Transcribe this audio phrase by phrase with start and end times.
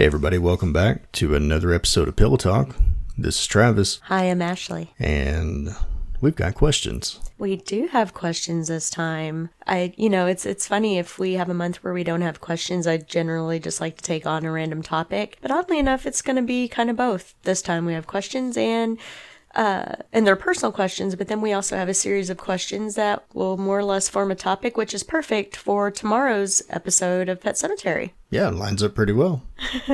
[0.00, 2.74] Hey, everybody, welcome back to another episode of Pillow Talk.
[3.18, 4.94] This is Travis, Hi, I'm Ashley.
[4.98, 5.76] and
[6.22, 7.20] we've got questions.
[7.36, 9.50] We do have questions this time.
[9.66, 12.40] I, you know, it's it's funny if we have a month where we don't have
[12.40, 12.86] questions.
[12.86, 16.36] I generally just like to take on a random topic, but oddly enough, it's going
[16.36, 17.34] to be kind of both.
[17.42, 18.96] This time we have questions and
[19.54, 23.24] uh, and they're personal questions, but then we also have a series of questions that
[23.34, 27.54] will more or less form a topic, which is perfect for tomorrow's episode of Pet
[27.54, 28.10] Sematary.
[28.30, 29.42] Yeah, it lines up pretty well.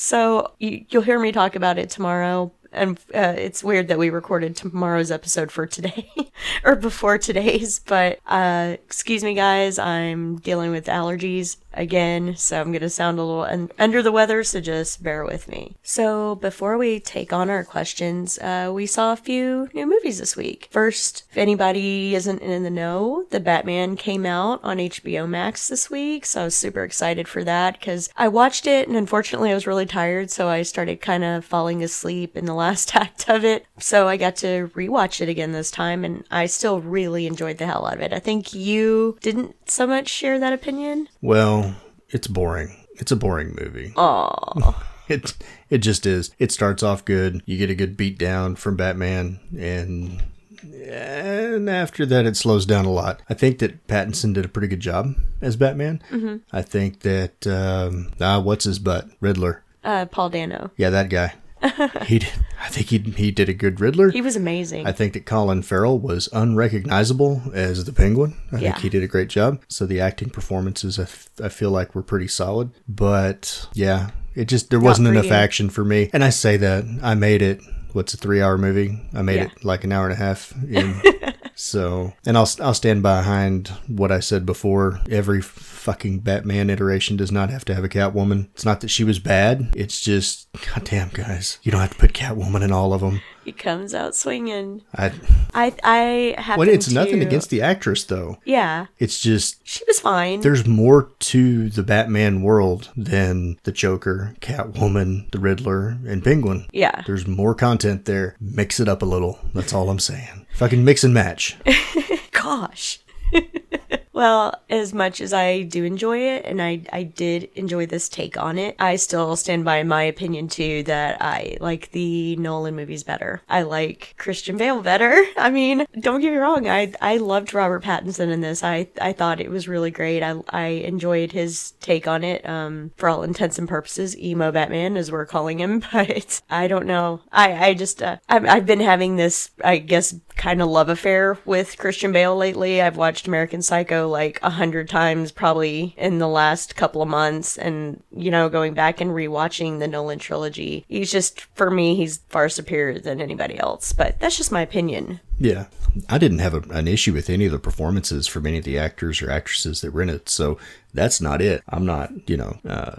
[0.00, 2.52] So you, you'll hear me talk about it tomorrow.
[2.70, 6.08] And uh, it's weird that we recorded tomorrow's episode for today
[6.64, 9.76] or before today's, but uh, excuse me, guys.
[9.76, 14.12] I'm dealing with allergies again, so I'm going to sound a little un- under the
[14.12, 15.76] weather, so just bear with me.
[15.82, 20.36] So, before we take on our questions, uh, we saw a few new movies this
[20.36, 20.68] week.
[20.70, 25.88] First, if anybody isn't in the know, The Batman came out on HBO Max this
[25.88, 29.54] week, so I was super excited for that because I watched it and unfortunately I
[29.54, 33.44] was really tired, so I started kind of falling asleep in the last act of
[33.44, 33.64] it.
[33.78, 37.66] So, I got to rewatch it again this time, and I still really enjoyed the
[37.66, 38.12] hell out of it.
[38.12, 41.08] I think you didn't so much share that opinion.
[41.20, 41.76] Well,
[42.08, 42.86] it's boring.
[42.96, 43.92] It's a boring movie.
[43.96, 44.84] Oh.
[45.08, 45.32] It
[45.70, 46.32] it just is.
[46.38, 47.42] It starts off good.
[47.46, 50.22] You get a good beat down from Batman, and
[50.62, 53.22] and after that, it slows down a lot.
[53.28, 56.02] I think that Pattinson did a pretty good job as Batman.
[56.10, 56.36] Mm-hmm.
[56.52, 59.62] I think that um, ah, what's his butt, Riddler.
[59.82, 60.70] Uh, Paul Dano.
[60.76, 61.34] Yeah, that guy.
[62.04, 64.10] he, did, I think he he did a good Riddler.
[64.10, 64.86] He was amazing.
[64.86, 68.34] I think that Colin Farrell was unrecognizable as the Penguin.
[68.52, 68.72] I Yeah.
[68.72, 69.60] think he did a great job.
[69.68, 72.70] So the acting performances, I, f- I feel like were pretty solid.
[72.88, 75.32] But yeah, it just there wasn't enough you.
[75.32, 76.10] action for me.
[76.12, 77.60] And I say that I made it.
[77.92, 79.00] What's a three-hour movie?
[79.14, 79.44] I made Yeah.
[79.44, 80.52] it like an hour and a half.
[80.68, 81.00] In.
[81.60, 85.00] so, and I'll I'll stand behind what I said before.
[85.10, 88.46] Every fucking Batman iteration does not have to have a Catwoman.
[88.54, 89.74] It's not that she was bad.
[89.74, 93.20] It's just, goddamn guys, you don't have to put Catwoman in all of them.
[93.44, 94.82] he comes out swinging.
[94.94, 95.12] I
[95.52, 96.58] I I have.
[96.58, 98.38] well, it's nothing against the actress though.
[98.44, 100.42] Yeah, It's just she was fine.
[100.42, 106.66] there's more to the Batman world than the Joker, Catwoman, the Riddler, and Penguin.
[106.72, 107.02] Yeah.
[107.06, 108.36] There's more content there.
[108.40, 109.38] Mix it up a little.
[109.54, 110.46] That's all I'm saying.
[110.58, 111.56] Fucking mix and match.
[112.32, 112.98] Gosh.
[114.12, 118.36] well, as much as I do enjoy it, and I, I did enjoy this take
[118.36, 123.04] on it, I still stand by my opinion too that I like the Nolan movies
[123.04, 123.42] better.
[123.48, 125.24] I like Christian Bale better.
[125.36, 128.64] I mean, don't get me wrong, I I loved Robert Pattinson in this.
[128.64, 130.22] I I thought it was really great.
[130.22, 132.46] I I enjoyed his take on it.
[132.48, 136.86] Um, for all intents and purposes, emo Batman as we're calling him, but I don't
[136.86, 137.20] know.
[137.30, 141.36] I I just uh, I've I've been having this I guess kind of love affair
[141.44, 142.80] with Christian Bale lately.
[142.80, 147.58] I've watched American Psycho like a hundred times probably in the last couple of months
[147.58, 150.86] and, you know, going back and rewatching the Nolan trilogy.
[150.88, 155.20] He's just, for me, he's far superior than anybody else, but that's just my opinion.
[155.38, 155.66] Yeah.
[156.08, 158.78] I didn't have a, an issue with any of the performances from any of the
[158.78, 160.28] actors or actresses that were in it.
[160.28, 160.58] So
[160.94, 161.62] that's not it.
[161.68, 162.96] I'm not, you know, uh,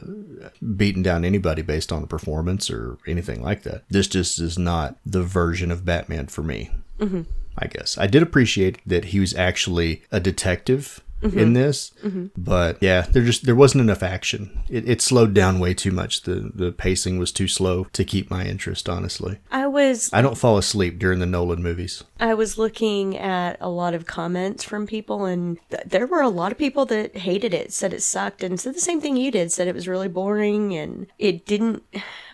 [0.76, 3.84] beating down anybody based on the performance or anything like that.
[3.90, 6.72] This just is not the version of Batman for me.
[7.00, 7.22] Mm-hmm.
[7.58, 11.92] I guess I did appreciate that he was actually a detective in this,
[12.38, 14.64] but yeah, there just there wasn't enough action.
[14.70, 16.22] It, it slowed down way too much.
[16.22, 18.88] The the pacing was too slow to keep my interest.
[18.88, 22.04] Honestly, I was I don't fall asleep during the Nolan movies.
[22.20, 26.30] I was looking at a lot of comments from people, and th- there were a
[26.30, 29.32] lot of people that hated it, said it sucked, and said the same thing you
[29.32, 31.84] did, said it was really boring, and it didn't.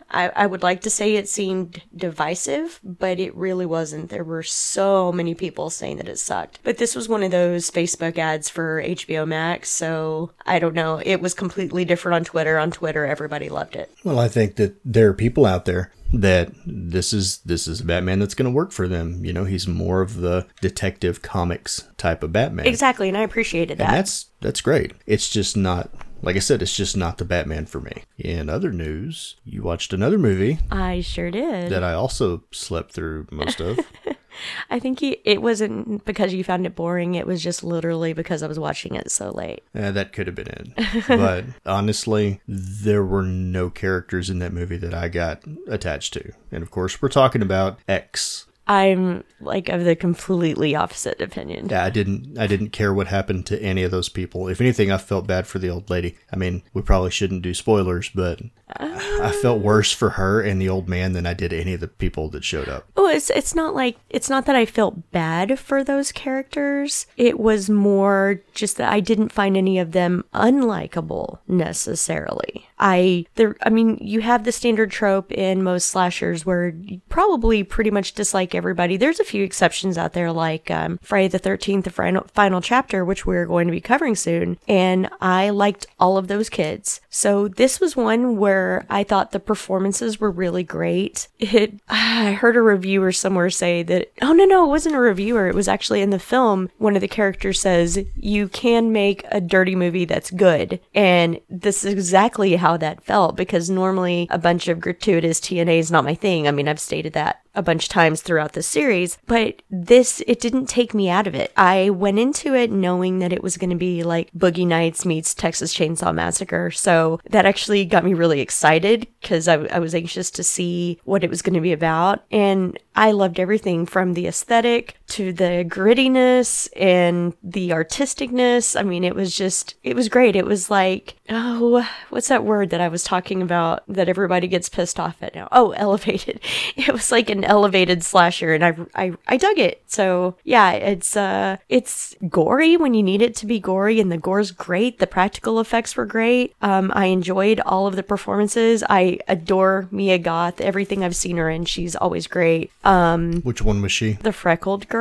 [0.10, 4.10] I, I would like to say it seemed divisive, but it really wasn't.
[4.10, 6.60] There were so many people saying that it sucked.
[6.64, 11.02] But this was one of those Facebook ads for HBO Max, so I don't know.
[11.04, 12.58] It was completely different on Twitter.
[12.60, 13.92] On Twitter, everybody loved it.
[14.04, 17.86] Well, I think that there are people out there that this is this is a
[17.86, 19.26] Batman that's going to work for them.
[19.26, 22.68] You know, he's more of the detective comics type of Batman.
[22.68, 23.92] Exactly, and I appreciated And that.
[23.92, 24.94] that's that's great.
[25.08, 25.90] It's just not
[26.26, 28.04] like I said, it's just not the Batman for me.
[28.18, 31.72] In other news, you watched another movie I sure did.
[31.72, 33.80] that I also slept through most of.
[34.70, 37.16] I think he, it wasn't because you found it boring.
[37.16, 39.64] It was just literally because I was watching it so late.
[39.74, 41.06] Eh, that could have been it.
[41.08, 46.34] But honestly, there were no characters in that movie that I got attached to.
[46.52, 48.48] And of course, we're talking about X.
[48.68, 51.68] I'm like of the completely opposite opinion.
[51.70, 54.48] Yeah, I didn't I didn't care what happened to any of those people.
[54.48, 56.18] If anything, I felt bad for the old lady.
[56.34, 58.42] I mean, we probably shouldn't do spoilers, but
[58.78, 59.64] I felt um.
[59.64, 62.44] worse for her and the old man than I did any of the people that
[62.44, 62.88] showed up.
[62.98, 67.06] Oh, it's it's not like it's not that I felt bad for those characters.
[67.18, 72.65] It was more just that I didn't find any of them unlikable necessarily.
[72.78, 77.64] I there I mean, you have the standard trope in most slashers where you probably
[77.64, 78.98] pretty much dislike everybody.
[78.98, 83.06] There's a few exceptions out there like um, Friday the 13th, the final, final chapter,
[83.06, 87.02] which we're going to be covering soon, and I liked all of those kids.
[87.16, 91.30] So this was one where I thought the performances were really great.
[91.40, 95.48] It I heard a reviewer somewhere say that oh no no, it wasn't a reviewer,
[95.48, 99.40] it was actually in the film one of the characters says you can make a
[99.40, 100.82] dirty movie that's good.
[100.94, 105.92] And this is exactly how that felt because normally a bunch of gratuitous TNA is
[105.92, 106.50] not my thing.
[106.50, 110.40] I mean, I've stated that a bunch of times throughout the series, but this, it
[110.40, 111.52] didn't take me out of it.
[111.58, 115.34] I went into it knowing that it was going to be like Boogie Nights meets
[115.34, 116.72] Texas Chainsaw Massacre.
[116.72, 121.24] So that actually got me really excited because I, I was anxious to see what
[121.24, 122.24] it was going to be about.
[122.32, 128.80] And I loved everything from the aesthetic to the grittiness and the artisticness.
[128.80, 130.36] I mean, it was just, it was great.
[130.36, 134.68] It was like, oh, what's that word that I was talking about that everybody gets
[134.68, 135.48] pissed off at now?
[135.52, 136.40] Oh, elevated.
[136.76, 139.84] It was like an elevated slasher and I, I, I dug it.
[139.88, 144.18] So yeah, it's, uh, it's gory when you need it to be gory and the
[144.18, 145.00] gore's great.
[145.00, 146.56] The practical effects were great.
[146.62, 148.84] Um, I enjoyed all of the performances.
[148.90, 150.60] I adore Mia Goth.
[150.62, 152.72] Everything I've seen her in, she's always great.
[152.84, 154.14] Um, Which one was she?
[154.14, 154.95] the freckled girl.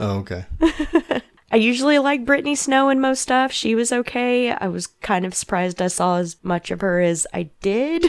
[0.00, 0.46] Oh, okay.
[1.52, 3.52] I usually like Brittany Snow in most stuff.
[3.52, 4.50] She was okay.
[4.50, 8.04] I was kind of surprised I saw as much of her as I did.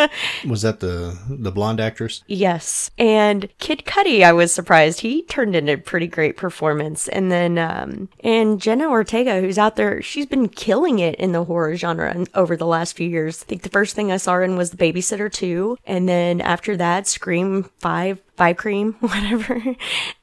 [0.46, 2.22] Was that the the blonde actress?
[2.26, 2.90] yes.
[2.98, 5.00] And Kid Cudi, I was surprised.
[5.00, 7.08] He turned in a pretty great performance.
[7.08, 11.44] And then, um, and Jenna Ortega, who's out there, she's been killing it in the
[11.44, 13.42] horror genre over the last few years.
[13.42, 15.78] I think the first thing I saw her in was The Babysitter 2.
[15.86, 19.62] And then after that, Scream 5 Five Cream, whatever.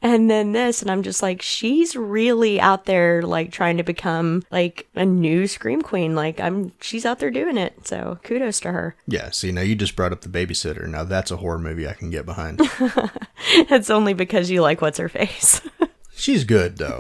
[0.02, 4.44] And then this, and I'm just like, she's really out there, like trying to become
[4.52, 6.16] like a new Scream Queen.
[6.16, 7.88] Like, I'm, she's out there doing it.
[7.88, 8.96] So kudos to her.
[9.08, 9.30] Yeah.
[9.30, 10.88] See, now you just brought up the babysitter.
[10.88, 12.62] Now that's a horror movie I can get behind.
[13.52, 15.62] It's only because you like what's her face.
[16.16, 17.00] She's good though.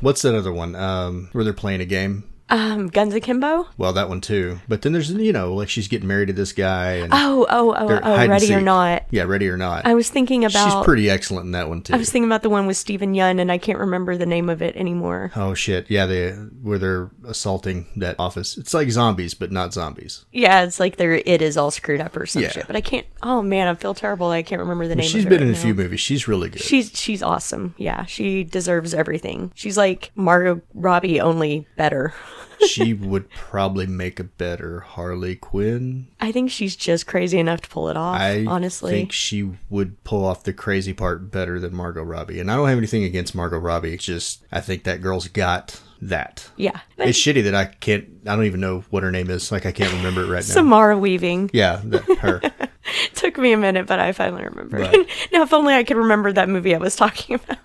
[0.00, 0.74] What's that other one?
[0.74, 2.24] Um, where they're playing a game.
[2.50, 3.66] Um, Guns Akimbo?
[3.76, 4.60] Well, that one too.
[4.68, 7.74] But then there's you know like she's getting married to this guy and Oh, oh,
[7.76, 8.60] oh, oh, Ready or.
[8.60, 9.04] Not.
[9.10, 9.86] Yeah, ready or not.
[9.86, 10.64] I was thinking about.
[10.72, 11.94] she's pretty excellent in that one too.
[11.94, 14.48] I was thinking about the one with Steven Yeun, and I can't remember the name
[14.48, 15.30] of it anymore.
[15.36, 15.90] Oh shit!
[15.90, 18.56] Yeah, they where they're assaulting that office.
[18.56, 20.24] It's like zombies, but not zombies.
[20.32, 22.50] Yeah, it's like there it is all screwed up or some Yeah.
[22.50, 22.66] shit.
[22.66, 23.06] But I can't.
[23.22, 24.30] Oh man, I feel terrible.
[24.30, 25.04] I can't remember the name.
[25.06, 26.00] She's of it She's been right in a few movies.
[26.00, 26.62] She's really good.
[26.62, 27.74] She's she's awesome.
[27.76, 29.52] Yeah, she deserves everything.
[29.54, 32.14] She's like Margot Robbie, only better.
[32.66, 36.08] she would probably make a better Harley Quinn.
[36.20, 38.20] I think she's just crazy enough to pull it off.
[38.20, 42.40] I honestly, think she would pull off the crazy part better than Margot Robbie.
[42.40, 43.94] And I don't have anything against Margot Robbie.
[43.94, 46.48] It's just I think that girl's got that.
[46.56, 46.80] yeah.
[46.96, 48.06] It's shitty that I can't.
[48.26, 49.50] I don't even know what her name is.
[49.50, 50.54] Like I can't remember it right now.
[50.54, 52.40] Samara Weaving yeah, that, her.
[53.14, 54.80] took me a minute, but I finally remembered.
[54.80, 55.08] Right.
[55.32, 57.58] now, if only I could remember that movie I was talking about.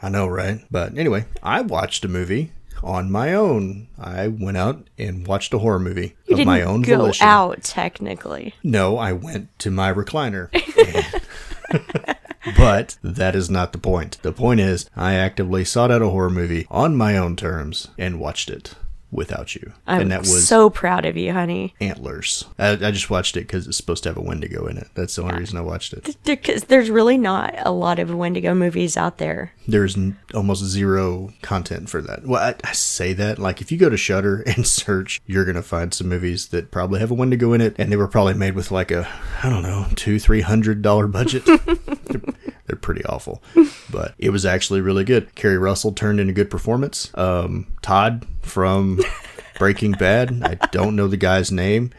[0.00, 0.60] I know, right?
[0.70, 3.88] But anyway, I watched a movie on my own.
[3.98, 7.26] I went out and watched a horror movie You of my own go volition.
[7.26, 8.54] out technically.
[8.62, 10.48] No, I went to my recliner.
[12.56, 14.18] but that is not the point.
[14.22, 18.20] The point is, I actively sought out a horror movie on my own terms and
[18.20, 18.74] watched it
[19.12, 19.72] without you.
[19.86, 21.74] I'm and that was so proud of you, honey.
[21.80, 22.46] Antlers.
[22.58, 24.88] I, I just watched it because it's supposed to have a Wendigo in it.
[24.94, 26.16] That's the only reason I watched it.
[26.24, 29.52] Because there's really not a lot of Wendigo movies out there.
[29.68, 32.26] There's n- almost zero content for that.
[32.26, 35.62] Well, I, I say that like if you go to Shudder and search, you're gonna
[35.62, 38.54] find some movies that probably have a Wendigo in it, and they were probably made
[38.54, 39.06] with like a
[39.42, 41.46] I don't know two three hundred dollar budget.
[42.66, 43.42] they're, pretty awful,
[43.90, 45.34] but it was actually really good.
[45.34, 47.10] Keri Russell turned in a good performance.
[47.14, 49.00] Um, Todd from
[49.58, 50.42] Breaking Bad.
[50.42, 51.90] I don't know the guy's name.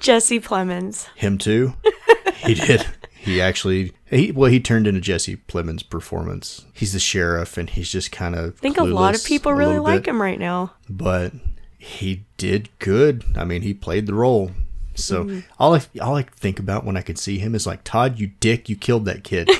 [0.00, 1.08] Jesse Plemons.
[1.14, 1.74] Him too.
[2.36, 2.86] He did.
[3.16, 6.66] He actually, he well, he turned into Jesse Plemons' performance.
[6.74, 8.54] He's the sheriff, and he's just kind of.
[8.58, 10.72] I think a lot of people really like him right now.
[10.90, 11.32] but
[11.78, 13.24] he did good.
[13.36, 14.50] I mean, he played the role.
[14.94, 15.40] So Mm-hmm.
[15.58, 18.28] all I all I think about when I could see him is like Todd, you
[18.40, 19.50] dick, you killed that kid.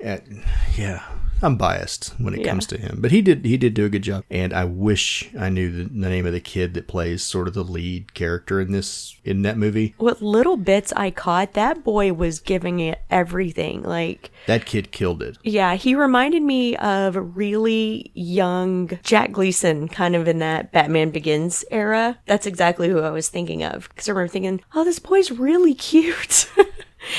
[0.00, 0.42] And,
[0.76, 1.02] yeah,
[1.42, 2.48] I'm biased when it Yeah.
[2.48, 4.24] comes to him, but he did he did do a good job.
[4.30, 7.52] And I wish I knew the, the name of the kid that plays sort of
[7.54, 9.94] the lead character in this in that movie.
[9.98, 13.82] What little bits I caught, that boy was giving it everything.
[13.82, 15.36] Like, That kid killed it.
[15.44, 21.10] yeah, he reminded me of a really young Jack Gleeson, kind of in that Batman
[21.10, 22.18] Begins era.
[22.26, 23.88] That's exactly who I was thinking of.
[23.90, 26.48] Because I remember thinking, oh, this boy's really cute.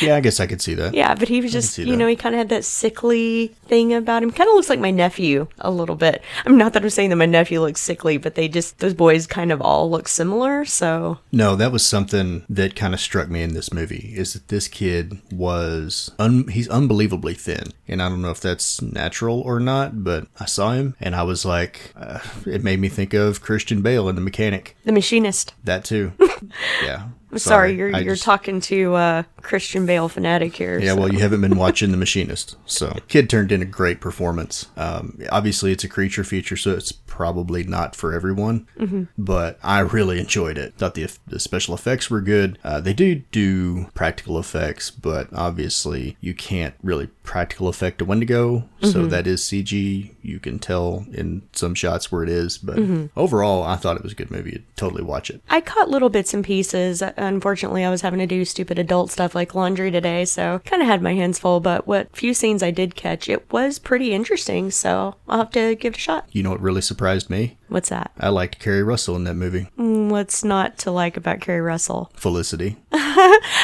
[0.02, 0.94] Yeah, I guess I could see that.
[0.94, 1.98] Yeah, but he was just, you that.
[1.98, 4.32] know, he kind of had that sickly thing about him.
[4.32, 6.22] Kind of looks like my nephew a little bit.
[6.46, 9.28] I'm not that I'm saying that my nephew looks sickly, but they just, those boys
[9.28, 10.66] kind of all look similar.
[10.66, 14.48] So, No, that was something that kind of struck me in this movie is that
[14.48, 19.60] this kid was un- he's unbelievably thin, and I don't know if that's natural or
[19.60, 23.42] not, but I saw him and I was like, uh, it made me think of
[23.42, 24.76] Christian Bale in The Mechanic.
[24.86, 25.54] the machinist.
[25.64, 26.14] That too.
[26.84, 27.08] yeah.
[27.32, 30.80] I'm sorry, you're, I you're just- talking to uh, Christian Bale fanatic here.
[30.80, 31.02] Yeah, so.
[31.02, 32.56] well, you haven't been watching The Machinist.
[32.66, 34.68] So, kid turned in a great performance.
[34.78, 38.68] Um, obviously, it's a creature feature, so it's probably not for everyone.
[38.80, 39.04] Mm-hmm.
[39.18, 40.76] But I really enjoyed it.
[40.76, 42.60] Thought the, the special effects were good.
[42.64, 48.70] Uh, they do do practical effects, but obviously, you can't really practical effect a Wendigo.
[48.82, 49.10] So, Mm-hmm.
[49.10, 50.14] that is CG.
[50.22, 52.58] You can tell in some shots where it is.
[52.58, 53.20] But Mm-hmm.
[53.20, 54.54] overall, I thought it was a good movie.
[54.56, 55.42] I'd totally watch it.
[55.50, 57.02] I caught little bits and pieces.
[57.18, 60.88] Unfortunately, I was having to do stupid adult stuff like laundry today, so kind of
[60.88, 61.60] had my hands full.
[61.60, 64.72] But what few scenes I did catch, it was pretty interesting.
[64.72, 66.26] So I'll have to give it a shot.
[66.32, 67.58] You know what really surprised me?
[67.70, 68.12] What's that?
[68.20, 69.68] I liked Keri Russell in that movie.
[69.78, 72.12] Mm, What's not to like about Keri Russell?
[72.16, 72.78] Felicity.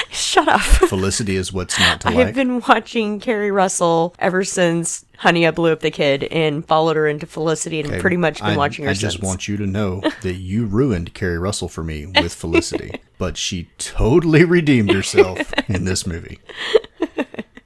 [0.09, 0.61] Shut up.
[0.89, 2.27] Felicity is what's not to like.
[2.27, 6.97] I've been watching Keri Russell ever since Honey, I Blew Up the Kid and followed
[6.97, 9.05] her into Felicity and pretty much been I, watching her since.
[9.05, 9.13] I since.
[9.13, 13.37] just want you to know that you ruined Keri Russell for me with Felicity, but
[13.37, 16.39] she totally redeemed herself in this movie.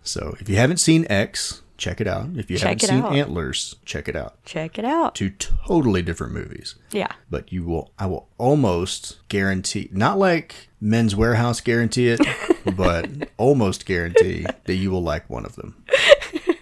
[0.03, 2.29] So if you haven't seen X, check it out.
[2.37, 3.13] If you Check haven't seen out.
[3.13, 4.41] Antlers, check it out.
[4.45, 5.15] Check it out.
[5.15, 6.75] Two totally different movies.
[6.91, 7.11] Yeah.
[7.29, 12.21] But you will I will almost guarantee not like Men's Wearhouse guarantee it,
[12.77, 15.83] but almost guarantee that you will like one of them.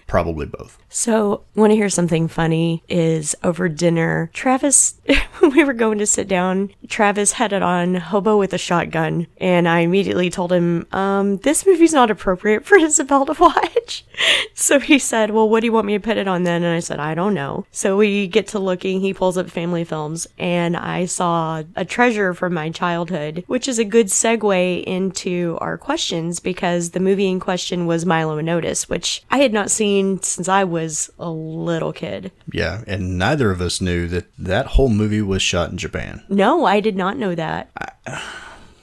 [0.06, 0.78] Probably both.
[0.88, 2.82] So, want to hear something funny?
[2.88, 4.94] Is over dinner, Travis,
[5.40, 9.26] when we were going to sit down, Travis had it on Hobo with a Shotgun,
[9.38, 14.04] and I immediately told him, um, this movie's not appropriate for Isabel to watch.
[14.58, 16.62] So he said, Well, what do you want me to put it on then?
[16.62, 17.66] And I said, I don't know.
[17.70, 22.32] So we get to looking, he pulls up family films, and I saw a treasure
[22.32, 27.38] from my childhood, which is a good segue into our questions because the movie in
[27.38, 31.92] question was Milo and Otis, which I had not seen since I was a little
[31.92, 32.32] kid.
[32.52, 36.24] Yeah, and neither of us knew that that whole movie was shot in Japan.
[36.28, 37.70] No, I did not know that.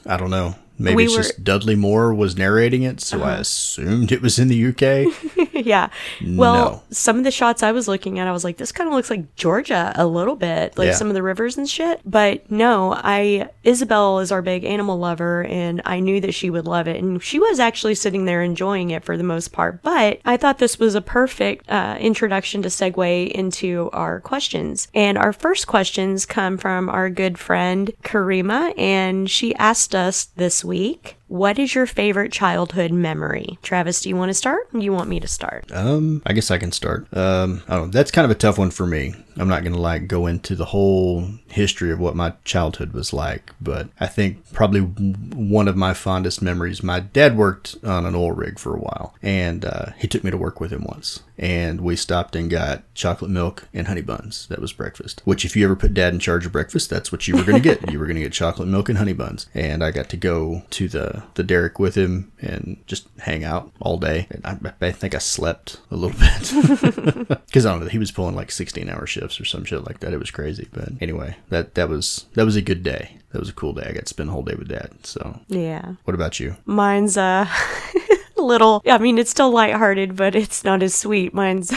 [0.05, 0.55] I don't know.
[0.80, 1.27] Maybe We it's were- Uh-huh.
[1.30, 5.08] just Dudley Moore was narrating it, so I assumed it was in the UK.
[5.53, 5.89] yeah.
[6.25, 6.84] Well, No.
[6.89, 9.10] some of the shots I was looking at, I was like, this kind of looks
[9.10, 10.94] like Georgia a little bit, like Yeah.
[10.96, 12.01] some of the rivers and shit.
[12.06, 16.65] But no, I, Isabel is our big animal lover, and I knew that she would
[16.65, 16.98] love it.
[17.01, 19.82] And she was actually sitting there enjoying it for the most part.
[19.84, 24.88] But I thought this was a perfect uh, introduction to segue into our questions.
[24.94, 30.62] And our first questions come from our good friend Karima, and she asked us this
[30.63, 31.17] week.
[31.33, 33.57] What is your favorite childhood memory?
[33.63, 34.67] Travis, do you want to start?
[34.71, 35.71] You want me to start?
[35.71, 37.07] Um, I guess I can start.
[37.11, 37.91] Um, I don't know.
[37.91, 39.15] That's kind of a tough one for me.
[39.37, 43.51] I'm not gonna like go into the whole history of what my childhood was like,
[43.59, 46.83] but I think probably one of my fondest memories.
[46.83, 50.31] My dad worked on an oil rig for a while, and uh, he took me
[50.31, 54.47] to work with him once, and we stopped and got chocolate milk and honey buns.
[54.47, 55.21] That was breakfast.
[55.25, 57.59] Which, if you ever put dad in charge of breakfast, that's what you were gonna
[57.59, 57.89] get.
[57.91, 60.87] you were gonna get chocolate milk and honey buns, and I got to go to
[60.87, 64.27] the the derrick with him and just hang out all day.
[64.44, 66.18] I, I think I slept a little
[67.27, 67.88] bit because I don't know.
[67.89, 70.13] He was pulling like 16 hour shifts or some shit like that.
[70.13, 70.68] It was crazy.
[70.72, 73.18] But anyway, that that was that was a good day.
[73.32, 73.88] That was a cool day.
[73.89, 74.92] I got to spend the whole day with dad.
[75.03, 75.94] So, Yeah.
[76.03, 76.56] what about you?
[76.65, 77.48] Mine's uh,
[78.38, 81.34] a little, I mean, it's still lighthearted, but it's not as sweet.
[81.34, 81.75] Mine's.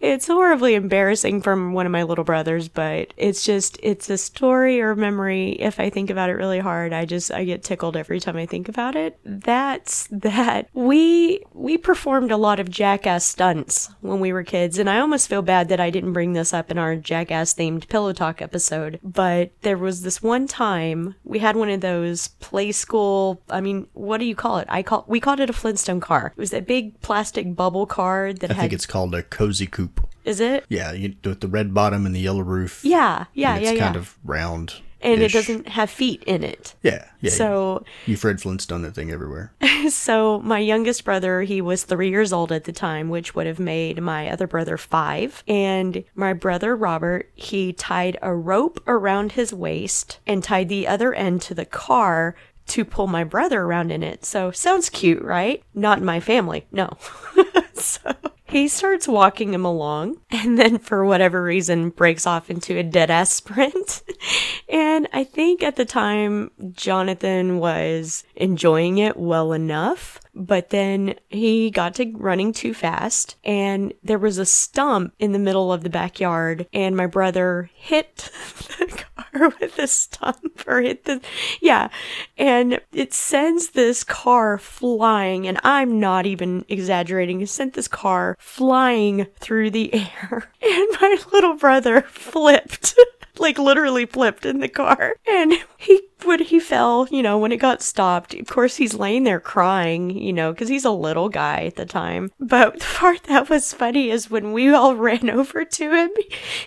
[0.00, 4.80] It's horribly embarrassing from one of my little brothers, but it's just it's a story
[4.80, 5.52] or memory.
[5.52, 8.46] If I think about it really hard, I just I get tickled every time I
[8.46, 9.18] think about it.
[9.24, 14.88] That's that we we performed a lot of jackass stunts when we were kids, and
[14.88, 18.12] I almost feel bad that I didn't bring this up in our jackass themed pillow
[18.12, 19.00] talk episode.
[19.02, 23.42] But there was this one time we had one of those play school.
[23.48, 24.66] I mean, what do you call it?
[24.68, 26.34] I call we called it a Flintstone car.
[26.36, 28.60] It was that big plastic bubble car that I had.
[28.62, 30.06] think it's called a cozy coupe.
[30.24, 30.66] is it?
[30.68, 32.84] Yeah, you, with the red bottom and the yellow roof.
[32.84, 33.84] Yeah, yeah, yeah, it's yeah.
[33.84, 34.74] kind of round.
[35.02, 36.74] and it doesn't have feet in it.
[36.82, 37.30] Yeah, yeah.
[37.30, 39.52] So, you Fred Flintstone that thing everywhere.
[39.88, 43.60] so my youngest brother, he was three years old at the time, which would have
[43.60, 45.44] made my other brother five.
[45.46, 51.14] And my brother Robert, he tied a rope around his waist and tied the other
[51.14, 52.34] end to the car
[52.68, 54.24] to pull my brother around in it.
[54.24, 55.62] So sounds cute, right?
[55.74, 56.90] Not in my family, no.
[57.74, 62.82] so he starts walking him along and then for whatever reason breaks off into a
[62.82, 64.02] dead ass sprint.
[64.68, 71.70] and I think at the time Jonathan was enjoying it well enough, but then he
[71.70, 75.90] got to running too fast and there was a stump in the middle of the
[75.90, 78.16] backyard and my brother hit
[78.78, 81.20] the car with the stump or hit the
[81.60, 81.88] yeah.
[82.36, 87.40] And it sends this car flying and I'm not even exaggerating.
[87.40, 92.94] It sent this car flying through the air and my little brother flipped
[93.38, 95.16] like literally flipped in the car.
[95.28, 98.34] And he when he fell you know when it got stopped.
[98.34, 101.84] Of course he's laying there crying you know because he's a little guy at the
[101.84, 102.32] time.
[102.40, 106.10] But the part that was funny is when we all ran over to him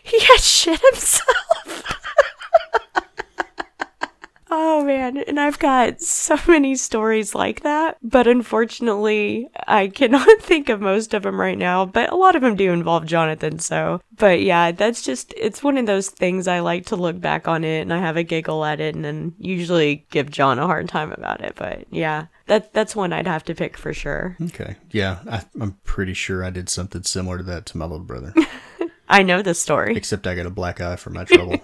[0.04, 1.84] he had shit himself
[4.51, 10.70] Oh man, and I've got so many stories like that, but unfortunately, I cannot think
[10.70, 14.01] of most of them right now, but a lot of them do involve Jonathan, so.
[14.18, 17.63] But yeah, that's just, it's one of those things I like to look back on
[17.63, 20.89] it and I have a giggle at it and then usually give John a hard
[20.89, 22.25] time about it, but yeah.
[22.48, 24.36] That, that's one I'd have to pick for sure.
[24.41, 24.75] Okay.
[24.89, 28.34] Yeah, I, I'm pretty sure I did something similar to that to my little brother.
[29.10, 29.96] I know the story.
[29.96, 31.58] Except I got a black eye for my trouble.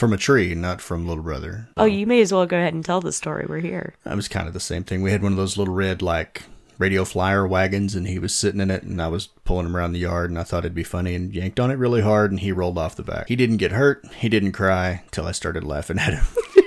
[0.00, 1.68] From a tree, not from little brother.
[1.76, 3.44] Oh, um, you may as well go ahead and tell the story.
[3.46, 3.94] We're here.
[4.06, 5.02] It was kind of the same thing.
[5.02, 6.44] We had one of those little red, like,
[6.78, 9.92] radio flyer wagons, and he was sitting in it, and I was pulling him around
[9.92, 12.40] the yard, and I thought it'd be funny, and yanked on it really hard, and
[12.40, 13.28] he rolled off the back.
[13.28, 14.02] He didn't get hurt.
[14.16, 16.26] He didn't cry till I started laughing at him.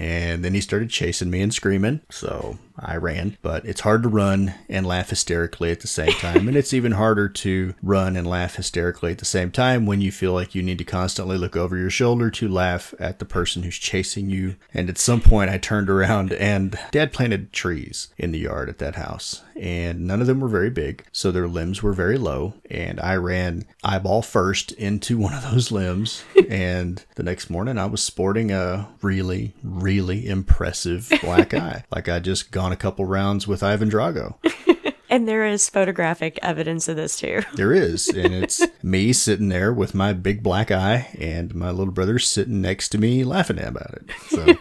[0.00, 2.00] and then he started chasing me and screaming.
[2.08, 6.48] So I ran, but it's hard to run and laugh hysterically at the same time.
[6.48, 10.10] and it's even harder to run and laugh hysterically at the same time when you
[10.10, 13.62] feel like you need to constantly look over your shoulder to laugh at the person
[13.62, 14.56] who's chasing you.
[14.72, 18.78] And at some point, I turned around and dad planted trees in the yard at
[18.78, 22.54] that house, and none of them were very big, so their limbs were very low.
[22.70, 26.24] And I ran eyeball first into one of those limbs.
[26.48, 31.84] and the next morning, I was sporting a really, really impressive black eye.
[31.90, 34.36] Like I just gone a couple rounds with Ivan Drago.
[35.12, 37.42] And there is photographic evidence of this too.
[37.54, 41.92] There is, and it's me sitting there with my big black eye, and my little
[41.92, 44.10] brother sitting next to me laughing about it.
[44.28, 44.54] So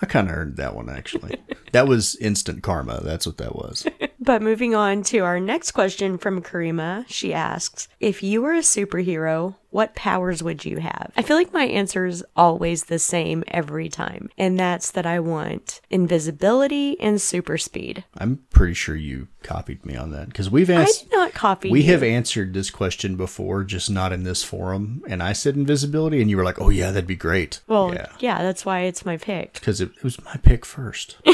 [0.00, 1.36] I kind of earned that one actually.
[1.72, 3.02] That was instant karma.
[3.04, 3.86] That's what that was.
[4.26, 8.58] But moving on to our next question from Karima, she asks If you were a
[8.58, 11.12] superhero, what powers would you have?
[11.16, 15.20] I feel like my answer is always the same every time, and that's that I
[15.20, 18.02] want invisibility and super speed.
[18.18, 21.82] I'm pretty sure you copied me on that because we've I did not copy We
[21.82, 21.92] you.
[21.92, 25.04] have answered this question before, just not in this forum.
[25.06, 28.08] And I said invisibility, and you were like, "Oh yeah, that'd be great." Well, yeah,
[28.18, 29.52] yeah, that's why it's my pick.
[29.52, 31.16] because it, it was my pick first.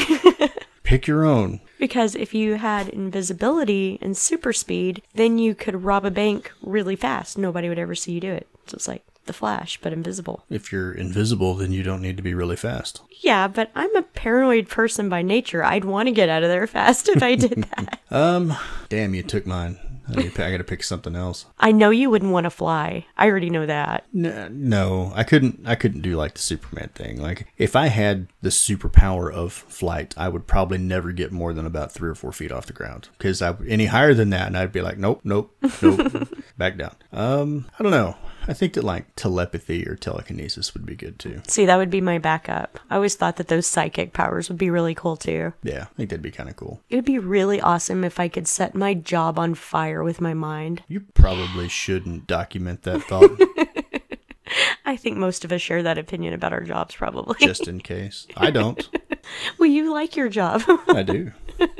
[0.83, 1.61] Pick your own.
[1.83, 6.95] Because if you had invisibility and super speed, then you could rob a bank really
[6.95, 7.37] fast.
[7.37, 8.47] Nobody would ever see you do it.
[8.67, 10.45] So it's like the Flash, but invisible.
[10.49, 13.01] If you're invisible, then you don't need to be really fast.
[13.19, 15.61] Yeah, but I'm a paranoid person by nature.
[15.61, 17.99] I'd want to get out of there fast if I did that.
[18.09, 18.55] Um,
[18.87, 19.77] damn, you took mine.
[20.07, 21.45] I, need I got to pick something else.
[21.59, 23.05] I know you wouldn't want to fly.
[23.17, 24.05] I already know that.
[24.11, 25.61] No, no, I couldn't.
[25.65, 27.21] I couldn't do like the Superman thing.
[27.21, 31.65] Like if I had the superpower of flight, I would probably never get more than
[31.65, 33.09] about three or four feet off the ground.
[33.17, 36.95] Because I any higher than that, and I'd be like, nope, nope, nope, back down.
[37.11, 38.17] Um, I don't know.
[38.47, 41.41] I think that like telepathy or telekinesis would be good too.
[41.47, 42.79] See, that would be my backup.
[42.89, 45.53] I always thought that those psychic powers would be really cool too.
[45.63, 46.81] Yeah, I think that'd be kind of cool.
[46.89, 50.33] It would be really awesome if I could set my job on fire with my
[50.33, 50.83] mind.
[50.87, 53.31] You probably shouldn't document that thought
[54.85, 57.35] I think most of us share that opinion about our jobs, probably.
[57.39, 58.27] just in case.
[58.35, 58.87] I don't.
[59.57, 60.63] well, you like your job.
[60.89, 61.31] I do.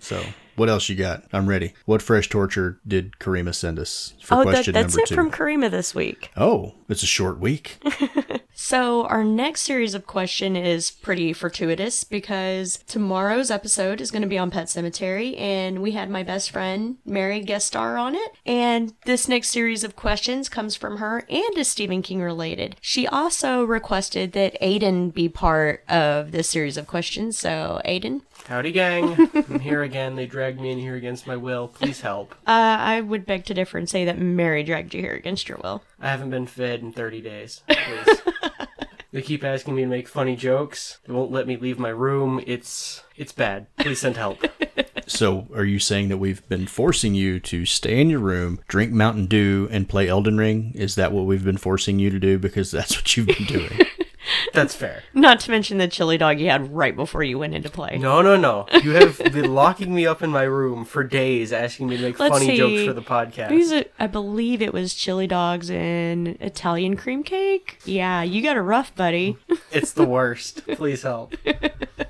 [0.00, 0.24] So,
[0.56, 1.24] what else you got?
[1.32, 1.74] I'm ready.
[1.84, 5.30] What fresh torture did Karima send us for oh, that, question that's number it from
[5.30, 6.30] Karima this week.
[6.36, 7.78] oh, it's a short week.
[8.58, 14.28] So, our next series of question is pretty fortuitous because tomorrow's episode is going to
[14.28, 18.32] be on Pet Sematary, and we had my best friend Mary guest star on it.
[18.46, 22.76] And this next series of questions comes from her and is Stephen King related.
[22.80, 27.38] She also requested that Aiden be part of this series of questions.
[27.38, 29.28] So, Aiden, Howdy, gang.
[29.34, 30.14] I'm here again.
[30.14, 31.68] They dragged me in here against my will.
[31.68, 32.32] Please help.
[32.46, 35.58] uh, I would beg to differ and say that Mary dragged you here against your
[35.62, 35.82] will.
[36.00, 37.62] I haven't been fed in 30 days.
[37.68, 38.18] Please.
[39.16, 40.98] They keep asking me to make funny jokes.
[41.06, 42.38] They won't let me leave my room.
[42.46, 43.66] It's it's bad.
[43.78, 44.38] Please send help.
[45.08, 48.90] So, are you saying that we've been forcing you to stay in your room, drink
[48.90, 50.72] Mountain Dew, and play Elden Ring?
[50.74, 52.40] Is that what we've been forcing you to do?
[52.40, 53.70] Because that's what you've been doing.
[54.52, 55.02] That's fair.
[55.14, 57.98] Not to mention the chili dog you had right before you went into play.
[57.98, 58.66] No, no, no.
[58.82, 62.18] You have been locking me up in my room for days, asking me to make
[62.18, 62.56] Let's funny see.
[62.56, 63.48] jokes for the podcast.
[63.50, 67.78] These are, I believe it was chili dogs and Italian cream cake.
[67.84, 69.36] Yeah, you got a rough, buddy.
[69.72, 70.66] It's the worst.
[70.66, 71.34] Please help.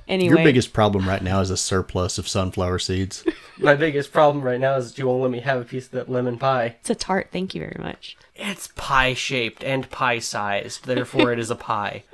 [0.07, 3.25] Anyway, Your biggest problem right now is a surplus of sunflower seeds.
[3.57, 5.91] My biggest problem right now is that you won't let me have a piece of
[5.91, 6.77] that lemon pie.
[6.79, 7.27] it's a tart.
[7.33, 8.15] Thank you very much.
[8.37, 12.03] It's pie shaped and pie sized, therefore it is a pie.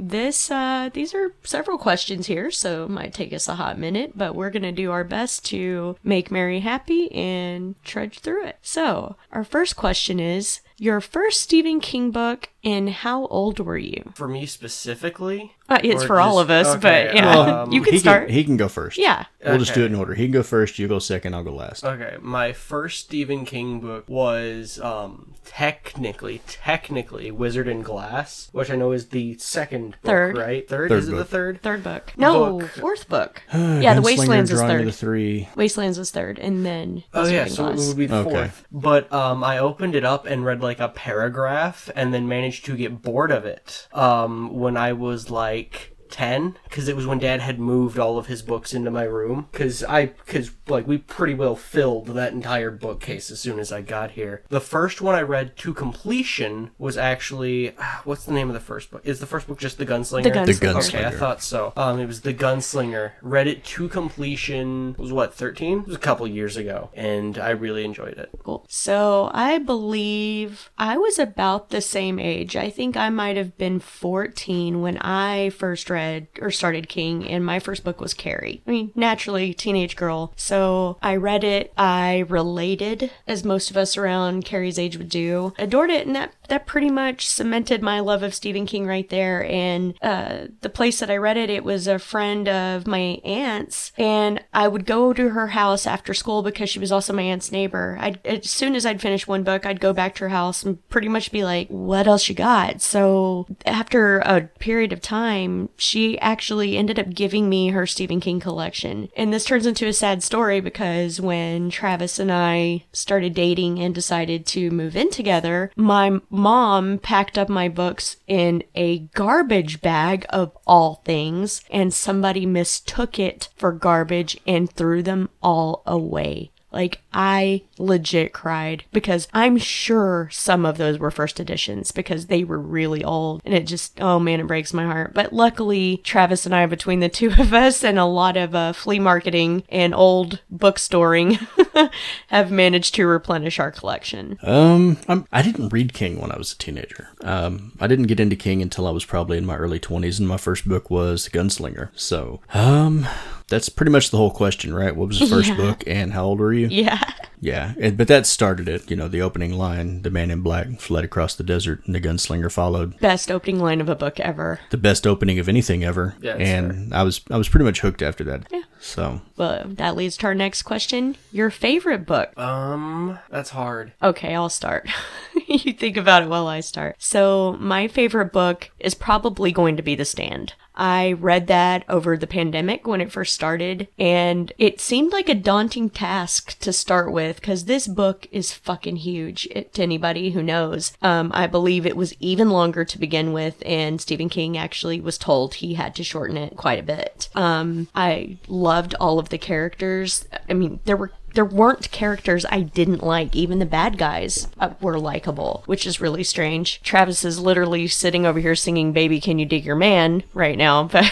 [0.00, 4.12] This, uh, these are several questions here, so it might take us a hot minute,
[4.14, 8.58] but we're gonna do our best to make Mary happy and trudge through it.
[8.62, 14.12] So, our first question is your first Stephen King book, and how old were you?
[14.14, 17.82] For me specifically, Uh, it's Or for all of us, okay, but yeah, um, you
[17.82, 18.26] can he start.
[18.26, 18.96] Can, he can go first.
[18.98, 19.26] yeah.
[19.44, 20.14] We'll just do it in order.
[20.14, 21.84] He can go first, you go second, I'll go last.
[21.84, 28.76] Okay, my first Stephen King book was um technically technically Wizard and Glass, which I
[28.76, 30.36] know is the second book, Third.
[30.38, 30.68] right?
[30.68, 31.62] Third, Third is it the third?
[31.62, 32.12] Third book.
[32.16, 32.68] No, Book.
[32.70, 33.42] fourth book.
[33.54, 34.86] yeah, the Wastelands is Drawing of third.
[34.88, 35.48] the three.
[35.54, 38.30] Wastelands is third, and then Oh Wizard yeah, in so it would be the Okay.
[38.30, 38.64] fourth.
[38.72, 42.76] But um, I opened it up and read like a paragraph, and then managed to
[42.76, 43.88] get bored of it.
[43.92, 45.94] Um, when I was like.
[46.10, 49.48] 10 because it was when dad had moved all of his books into my room.
[49.52, 53.80] Because i because like we pretty well filled that entire bookcase as soon as i
[53.80, 54.42] got here.
[54.48, 57.68] The first one i read to completion was actually
[58.04, 59.02] what's the name of the first book?
[59.04, 60.24] Is the first book just the gunslinger?
[60.24, 60.90] The Gunslinger.
[60.90, 61.72] The okay i thought so.
[61.76, 63.12] Um it was the gunslinger.
[63.22, 67.38] Read it to completion it was what 13 it was a couple years ago and
[67.38, 68.30] i really enjoyed it.
[68.42, 68.64] Cool.
[68.68, 72.56] So I believe I was about the same age.
[72.56, 75.97] I think I might have been 14 when I first read
[76.40, 78.62] or started King, and my first book was Carrie.
[78.66, 80.32] I mean, naturally, teenage girl.
[80.36, 81.72] So I read it.
[81.76, 85.52] I related, as most of us around Carrie's age would do.
[85.58, 89.44] Adored it, and that that pretty much cemented my love of Stephen King right there.
[89.44, 93.92] And uh, the place that I read it, it was a friend of my aunt's,
[93.98, 97.52] and I would go to her house after school because she was also my aunt's
[97.52, 97.98] neighbor.
[98.00, 100.86] I'd, as soon as I'd finish one book, I'd go back to her house and
[100.88, 106.18] pretty much be like, "What else you got?" So after a period of time, she
[106.20, 110.22] actually ended up giving me her Stephen King collection, and this turns into a sad
[110.22, 116.20] story because when Travis and I started dating and decided to move in together, my
[116.28, 123.18] mom packed up my books in a garbage bag of all things, and somebody mistook
[123.18, 126.50] it for garbage and threw them all away.
[126.78, 132.44] Like, I legit cried because I'm sure some of those were first editions because they
[132.44, 135.12] were really old and it just, oh man, it breaks my heart.
[135.12, 138.72] But luckily, Travis and I, between the two of us and a lot of uh,
[138.72, 141.44] flea marketing and old bookstoring,
[142.28, 144.38] have managed to replenish our collection.
[144.44, 147.08] Um, I'm, I didn't read King when I was a teenager.
[147.22, 150.28] Um, I didn't get into King until I was probably in my early 20s, and
[150.28, 151.90] my first book was Gunslinger.
[151.96, 153.08] So, um,
[153.48, 154.94] that's pretty much the whole question, right?
[154.94, 155.56] What was the first Yeah.
[155.56, 156.68] book, and how old were you?
[156.68, 157.00] Yeah.
[157.40, 158.90] Yeah, and, but that started it.
[158.90, 162.00] You know, the opening line, "The man in black fled across the desert, and the
[162.00, 164.58] gunslinger followed." Best opening line of a book ever.
[164.70, 167.80] The best opening of anything ever, Yeah, that's and I was I was pretty much
[167.80, 168.48] hooked after that.
[168.50, 168.62] Yeah.
[168.80, 171.16] So Well, that leads to our next question.
[171.32, 172.38] Your favorite book?
[172.38, 174.88] um that's hard Okay, I'll start.
[175.46, 176.96] you think about it while I start.
[176.98, 180.52] So, my favorite book is probably going to be The Stand.
[180.78, 185.34] I read that over the pandemic when it first started, and it seemed like a
[185.34, 190.42] daunting task to start with because this book is fucking huge it, to anybody who
[190.42, 190.92] knows.
[191.02, 195.18] Um, I believe it was even longer to begin with, and Stephen King actually was
[195.18, 197.28] told he had to shorten it quite a bit.
[197.34, 198.38] Um, I
[198.68, 200.28] loved all of the characters.
[200.48, 203.34] I mean, there were there weren't characters I didn't like.
[203.34, 206.80] Even the bad guys uh, were likable, which is really strange.
[206.82, 210.84] Travis is literally sitting over here singing Baby Can You Dig Your Man right now,
[210.92, 211.10] but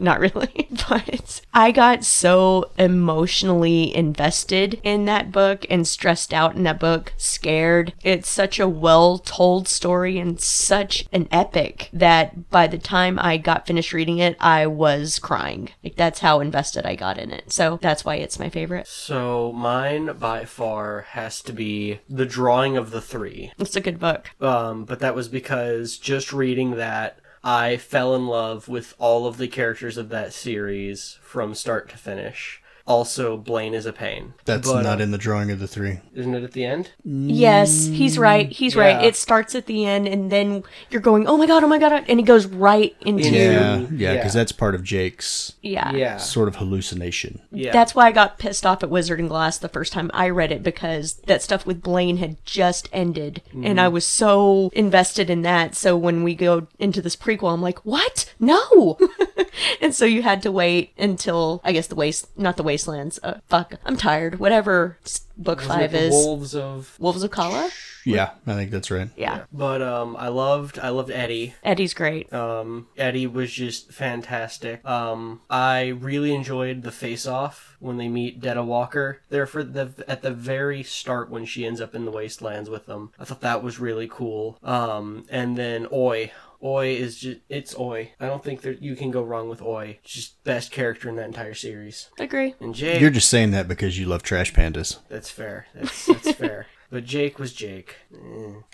[0.00, 0.66] not really.
[0.88, 7.12] But I got so emotionally invested in that book and stressed out in that book,
[7.18, 7.92] scared.
[8.02, 13.36] It's such a well told story and such an epic that by the time I
[13.36, 15.68] got finished reading it, I was crying.
[15.84, 17.52] Like, that's how invested I got in it.
[17.52, 18.86] So that's why it's my favorite.
[18.86, 23.98] so mine by far has to be the drawing of the three It's a good
[24.00, 24.30] book.
[24.40, 29.36] um but that was because just reading that i fell in love with all of
[29.36, 34.70] the characters of that series from start to finish also blaine is a pain that's
[34.70, 36.00] But, not uh, in the drawing of the three.
[36.14, 38.50] isn't it at the end Yes, he's right.
[38.50, 39.04] He's right.
[39.04, 42.04] It starts at the end, and then you're going, "Oh my god, oh my god,"
[42.08, 43.86] and he goes right into Into- Yeah, Yeah.
[43.90, 45.92] yeah, because that's part of Jake's yeah.
[45.92, 47.40] yeah sort of hallucination.
[47.52, 50.28] yeah That's why I got pissed off at Wizard and Glass the first time I
[50.30, 55.28] read it because that stuff with Blaine had just ended and I was so invested
[55.30, 55.74] in that.
[55.74, 58.32] So when we go into this prequel, I'm like, what?
[58.40, 58.98] No!
[59.80, 63.18] and so you had to wait until, I guess, the waste, not the Wastelands.
[63.24, 64.38] Uh, fuck, I'm tired.
[64.38, 64.98] Whatever
[65.36, 66.12] book Was it five the is.
[66.12, 67.70] Wolves of Wolves of Calla.
[68.04, 69.08] Yeah, I think that's right.
[69.16, 69.44] Yeah.
[69.52, 71.54] But um, I loved I loved Eddie.
[71.64, 72.32] Eddie's great.
[72.32, 74.84] Um, Eddie was just fantastic.
[74.86, 79.92] Um, I really enjoyed the face off when they meet Detta Walker there for the
[80.06, 83.10] at the very start when she ends up in the wastelands with them.
[83.18, 84.56] I thought that was really cool.
[84.62, 86.30] Um, and then Oy.
[86.62, 88.12] Oy is just it's Oy.
[88.18, 89.98] I don't think that you can go wrong with Oy.
[90.02, 92.08] It's just best character in that entire series.
[92.18, 92.54] Agree.
[92.60, 94.98] And Jake, You're just saying that because you love trash pandas.
[95.08, 95.66] that's fair.
[95.74, 96.66] That's that's fair.
[96.90, 97.96] But Jake was Jake.
[98.14, 98.16] Eh.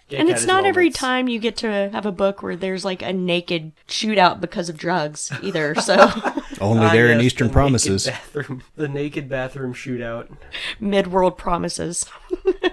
[0.09, 0.99] Jake And had it's his not every moments.
[1.01, 4.77] time you get to have a book where there's like a naked shootout because of
[4.77, 5.75] drugs either.
[5.75, 5.94] So
[6.61, 10.31] Only Ah, there in yes, Eastern the naked Promises, Bathroom, the naked bathroom shootout.
[10.79, 12.07] mid-world promises.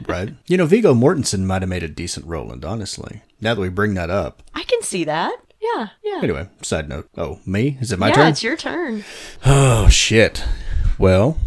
[0.07, 0.35] right?
[0.47, 3.21] You know, Viggo Mortensen might have made a decent Roland, honestly.
[3.39, 4.43] Now that we bring that up.
[4.53, 5.33] I can see that.
[5.61, 6.19] Yeah, yeah.
[6.21, 7.09] Anyway, side note.
[7.15, 7.77] Oh, me?
[7.79, 8.23] Is it my yeah, turn?
[8.23, 9.03] Yeah, it's your turn.
[9.45, 10.43] Oh, shit.
[10.97, 11.37] Well,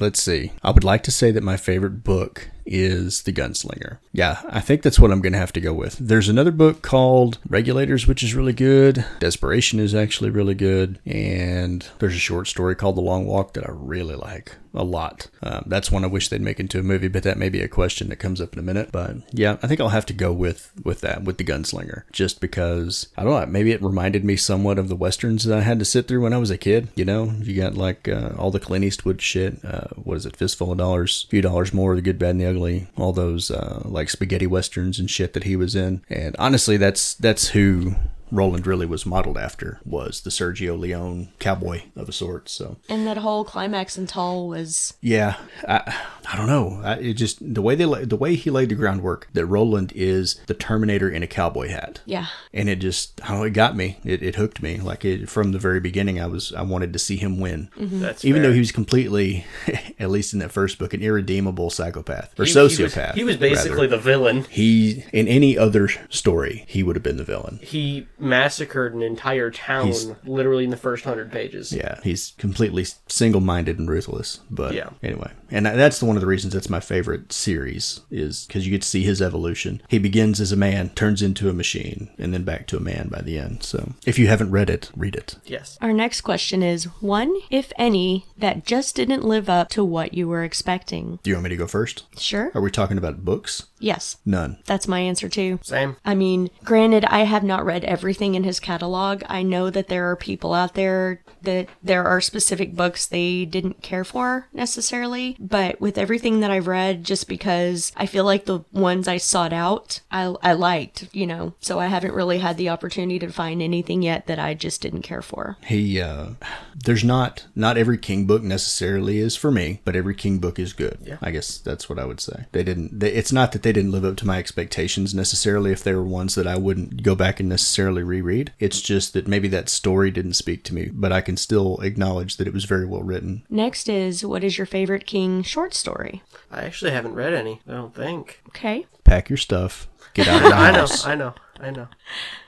[0.00, 0.52] let's see.
[0.62, 3.98] I would like to say that my favorite book is The Gunslinger.
[4.12, 5.98] Yeah, I think that's what I'm going to have to go with.
[5.98, 9.04] There's another book called Regulators, which is really good.
[9.18, 10.98] Desperation is actually really good.
[11.04, 15.28] And there's a short story called The Long Walk that I really like a lot.
[15.42, 17.68] Um, that's one I wish they'd make into a movie, but that may be a
[17.68, 18.90] question that comes up in a minute.
[18.92, 22.40] But yeah, I think I'll have to go with with that with the Gunslinger, just
[22.40, 23.46] because I don't know.
[23.46, 26.32] Maybe it reminded me somewhat of the westerns that I had to sit through when
[26.32, 26.88] I was a kid.
[26.94, 29.64] You know, you got like uh, all the Clint Eastwood shit.
[29.64, 30.36] Uh, what is it?
[30.36, 32.88] Fistful of Dollars, a Few Dollars More, The Good, Bad, and the Ugly.
[32.96, 36.02] All those uh, like spaghetti westerns and shit that he was in.
[36.08, 37.94] And honestly, that's that's who.
[38.34, 42.48] Roland really was modeled after was the Sergio Leone cowboy of a sort.
[42.48, 45.36] So And that whole climax in Tull was yeah,
[45.68, 45.94] I,
[46.30, 46.80] I don't know.
[46.82, 49.92] I, it just the way they la- the way he laid the groundwork that Roland
[49.94, 52.26] is the Terminator in a cowboy hat, yeah.
[52.52, 53.98] and it just I don't know, it got me.
[54.04, 54.78] It, it hooked me.
[54.78, 58.00] Like it, from the very beginning, I was I wanted to see him win, mm-hmm.
[58.00, 58.48] That's even fair.
[58.50, 59.44] though he was completely,
[59.98, 63.14] at least in that first book, an irredeemable psychopath or He- he was- sociopath.
[63.14, 63.88] He was, basically rather.
[63.96, 64.44] the villain.
[64.44, 67.58] he in any other story he would have been the villain.
[67.62, 71.72] He massacred an entire town He's- literally in the first hundred pages.
[71.72, 74.40] Yeah, he's completely single-minded and ruthless.
[74.50, 74.90] But Yeah.
[75.02, 78.82] anyway, and that's one of the reasons that's my favorite series is because you get
[78.82, 79.80] to see his evolution.
[79.88, 83.08] He begins as a man, turns into a machine, and then back to a man
[83.10, 83.62] by the end.
[83.62, 85.36] So if you haven't read it, read it.
[85.44, 85.78] Yes.
[85.80, 90.26] Our next question is one, if any, that just didn't live up to what you
[90.28, 91.18] were expecting.
[91.22, 92.04] Do you want me to go first?
[92.18, 92.50] Sure.
[92.54, 93.64] Are we talking about books?
[93.84, 94.16] Yes.
[94.24, 94.56] None.
[94.64, 95.58] That's my answer too.
[95.62, 95.96] Same.
[96.06, 99.22] I mean, granted, I have not read everything in his catalog.
[99.28, 103.82] I know that there are people out there that there are specific books they didn't
[103.82, 108.60] care for necessarily, but with everything that I've read, just because I feel like the
[108.72, 112.70] ones I sought out, I, I liked, you know, so I haven't really had the
[112.70, 115.58] opportunity to find anything yet that I just didn't care for.
[115.66, 116.30] He, uh,
[116.74, 120.72] there's not, not every King book necessarily is for me, but every King book is
[120.72, 120.98] good.
[121.02, 121.18] Yeah.
[121.20, 122.46] I guess that's what I would say.
[122.52, 125.82] They didn't, they, it's not that they didn't live up to my expectations necessarily if
[125.82, 128.52] they were ones that I wouldn't go back and necessarily reread.
[128.58, 132.38] It's just that maybe that story didn't speak to me, but I can still acknowledge
[132.38, 133.42] that it was very well written.
[133.50, 136.22] Next is what is your favorite King short story?
[136.50, 137.60] I actually haven't read any.
[137.68, 138.40] I don't think.
[138.48, 138.86] Okay.
[139.04, 140.86] Pack your stuff, get out of the I know.
[141.04, 141.34] I know.
[141.60, 141.88] I know.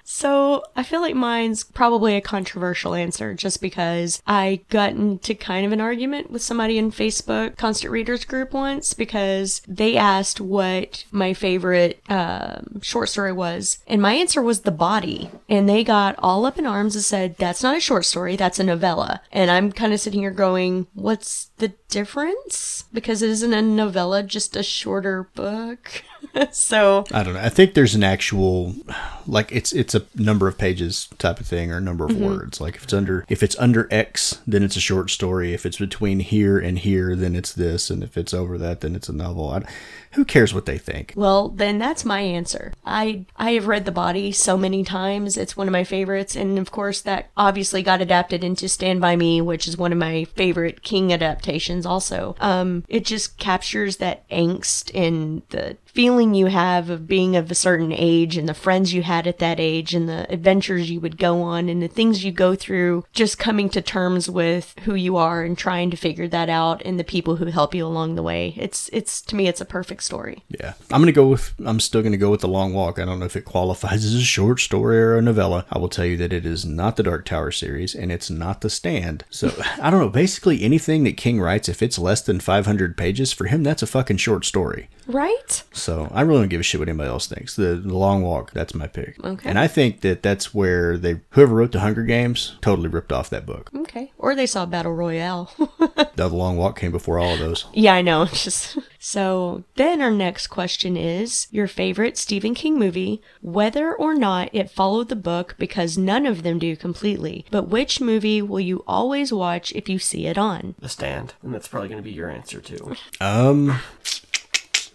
[0.09, 5.67] So I feel like mine's probably a controversial answer just because I got into kind
[5.67, 11.05] of an argument with somebody in Facebook Constant Readers group once because they asked what
[11.11, 13.79] my favorite um, short story was.
[13.89, 15.29] And my answer was The Body.
[15.49, 18.61] And they got all up in arms and said, that's not a short story, that's
[18.61, 19.23] a novella.
[19.33, 22.85] And I'm kind of sitting here going, what's the difference?
[22.93, 26.05] Because isn't a novella just a shorter book?
[26.53, 27.41] so I don't know.
[27.41, 28.75] I think there's an actual,
[29.27, 32.61] like it's it's a number of pages type of thing or a number of words.
[32.61, 35.55] Like if it's under if it's under X, then it's a short story.
[35.55, 38.95] If it's between here and here, then it's this, and if it's over that, then
[38.95, 39.51] it's a novel.
[39.51, 39.63] I,
[40.17, 41.13] who cares what they think?
[41.15, 42.73] Well, then that's my answer.
[42.85, 45.37] I I have read The Body so many times.
[45.37, 49.15] It's one of my favorites and of course that obviously got adapted into Stand by
[49.15, 52.35] Me, which is one of my favorite King adaptations also.
[52.41, 57.55] Um it just captures that angst and the feeling you have of being of a
[57.55, 61.17] certain age and the friends you had at that age and the adventures you would
[61.17, 65.17] go on and the things you go through just coming to terms with who you
[65.17, 68.23] are and trying to figure that out and the people who help you along the
[68.23, 68.55] way.
[68.57, 70.45] It's it's to me it's a perfect story.
[70.49, 71.55] Yeah, I'm gonna go with.
[71.65, 72.99] I'm still gonna go with the Long Walk.
[72.99, 75.65] I don't know if it qualifies as a short story or a novella.
[75.71, 78.61] I will tell you that it is not the Dark Tower series, and it's not
[78.61, 79.25] the Stand.
[79.31, 79.51] So
[79.81, 80.11] I don't know.
[80.11, 83.87] Basically, anything that King writes, if it's less than 500 pages, for him that's a
[83.87, 84.89] fucking short story.
[85.07, 85.63] Right?
[85.73, 87.57] So I really don't give a shit what anybody else thinks.
[87.57, 89.06] The, the Long Walk, that's my pick.
[89.07, 89.25] Remake.
[89.25, 89.49] Okay.
[89.49, 93.31] And I think that that's where they whoever wrote the Hunger Games totally ripped off
[93.31, 93.71] that book.
[93.75, 94.13] Okay.
[94.19, 95.51] Or they saw Battle Royale.
[96.17, 97.67] The Long Walk came before all of those.
[97.75, 98.25] yeah, I know.
[98.33, 104.49] Just so then our next question is your favorite Stephen King movie, whether or not
[104.55, 107.45] it followed the book because none of them do completely.
[107.51, 110.75] But which movie will you always watch if you see it on?
[110.79, 112.95] The Stand, and that's probably going to be your answer too.
[113.21, 113.79] Um,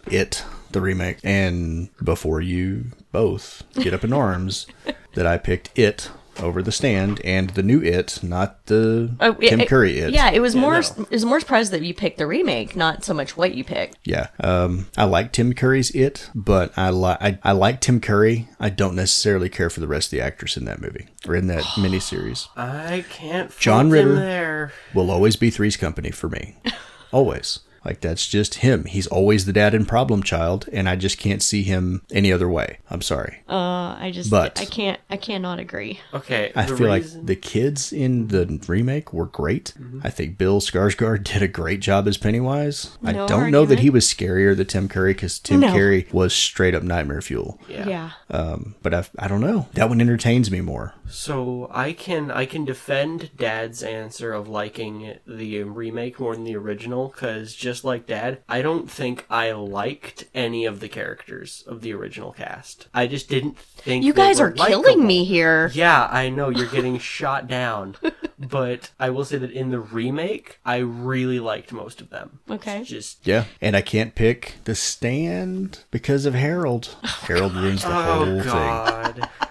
[0.06, 4.66] it the remake, and before you both get up in arms,
[5.14, 9.50] that I picked it over the stand and the new it, not the Oh, it-
[9.50, 10.14] Tim it- Curry it.
[10.14, 10.80] Yeah, it was more.
[10.80, 11.02] no.
[11.04, 13.98] It was more surprised that you picked the remake, not so much what you picked.
[14.04, 14.28] Yeah.
[14.40, 18.48] Um, I like Tim Curry's It, but I like I, I like Tim Curry.
[18.58, 21.48] I don't necessarily care for the rest of the actors in that movie or in
[21.48, 22.48] that miniseries.
[22.56, 23.54] I can't.
[23.58, 24.14] John Ritter.
[24.14, 24.72] there.
[24.94, 26.56] Will always be Three's Company for me.
[27.12, 27.60] always.
[27.84, 28.84] Like that's just him.
[28.84, 32.48] He's always the dad and problem child, and I just can't see him any other
[32.48, 32.78] way.
[32.90, 33.42] I'm sorry.
[33.48, 36.00] Uh, I just, But- I can't, I cannot agree.
[36.14, 39.74] Okay, I feel reason- like the kids in the remake were great.
[39.78, 40.00] Mm-hmm.
[40.04, 42.96] I think Bill Skarsgård did a great job as Pennywise.
[43.04, 45.72] I don't know that he was scarier than Tim Curry because Tim No.
[45.72, 47.58] Curry was straight up nightmare fuel.
[47.68, 47.88] yeah.
[47.88, 48.10] Yeah.
[48.30, 49.66] Um, but I, I don't know.
[49.74, 50.94] That one entertains me more.
[51.08, 56.56] So I can I can defend Dad's answer of liking the remake more than the
[56.56, 61.80] original because just like Dad, I don't think I liked any of the characters of
[61.80, 62.88] the original cast.
[62.92, 65.70] I just didn't think You guys were are killing me here.
[65.74, 67.96] Yeah, I know you're getting shot down,
[68.38, 72.40] but I will say that in the remake, I really liked most of them.
[72.50, 72.80] Okay.
[72.80, 73.44] It's just Yeah.
[73.60, 76.94] And I can't pick The Stand because of Harold.
[77.02, 79.48] Oh, Harold ruins the oh, whole oh thing.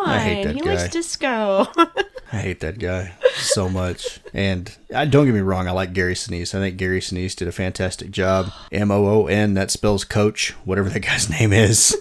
[0.00, 0.74] On, I hate that he guy.
[0.74, 1.66] likes disco.
[2.32, 4.20] I hate that guy so much.
[4.32, 6.54] And I, don't get me wrong, I like Gary Sinise.
[6.54, 8.52] I think Gary Sinise did a fantastic job.
[8.72, 11.96] M O O N, that spells coach, whatever that guy's name is.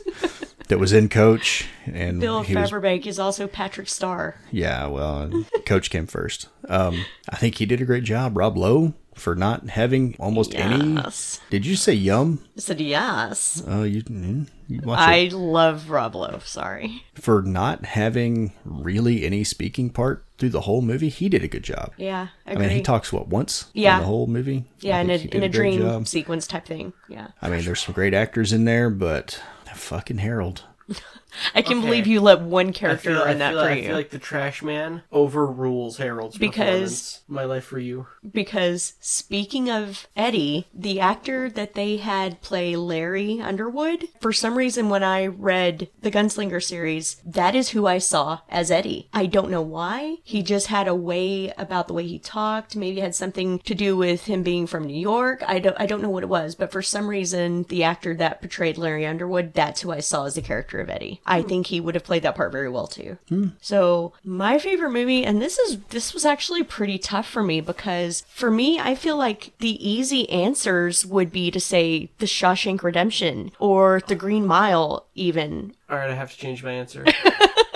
[0.67, 4.35] That was in Coach, and Bill Fagerbakke is also Patrick Star.
[4.51, 4.85] yeah.
[4.85, 6.47] Well, Coach came first.
[6.67, 8.37] Um, I think he did a great job.
[8.37, 10.95] Rob Lowe for not having almost any.
[10.95, 11.39] Yes.
[11.49, 12.43] Did you say yum?
[12.57, 13.61] I said yes.
[13.67, 16.39] Oh, you, mm, you watch I it love Rob Lowe.
[16.43, 17.03] Sorry.
[17.15, 21.09] for not having really any speaking part through the whole movie.
[21.09, 21.91] He did a good job.
[21.97, 23.95] Yeah, I mean, he talks what once Yeah.
[23.97, 24.65] in the whole movie.
[24.79, 26.07] yeah, in a, think he did in a great dream job.
[26.07, 26.93] sequence type thing.
[27.09, 27.27] Yeah.
[27.41, 29.41] I mean, there's some great actors in there, but
[29.75, 30.63] fucking Harold.
[31.55, 31.85] I can Okay.
[31.87, 33.83] believe you let one character feel, I, in that feel, for I you.
[33.87, 37.19] feel like the Trash Man overrules Harold's Because- performance.
[37.27, 38.07] My life for you.
[38.31, 44.89] because speaking of Eddie, the actor that they had play Larry Underwood, for some reason
[44.89, 49.07] when I read the Gunslinger series, that is who I saw as Eddie.
[49.13, 50.17] I don't know why.
[50.23, 52.75] He just had a way about the way he talked.
[52.75, 55.43] Maybe it had something to do with him being from New York.
[55.45, 58.41] I don't I don't know what it was, but for some reason the actor that
[58.41, 61.18] portrayed Larry Underwood, that's who I saw as the character of Eddie.
[61.25, 63.17] I think he would have played that part very well too.
[63.29, 63.47] Hmm.
[63.61, 68.25] So my favorite movie, and this is this was actually pretty tough for me because
[68.29, 73.51] for me, I feel like the easy answers would be to say The Shawshank Redemption
[73.59, 75.75] or The Green Mile, even.
[75.89, 77.05] All right, I have to change my answer.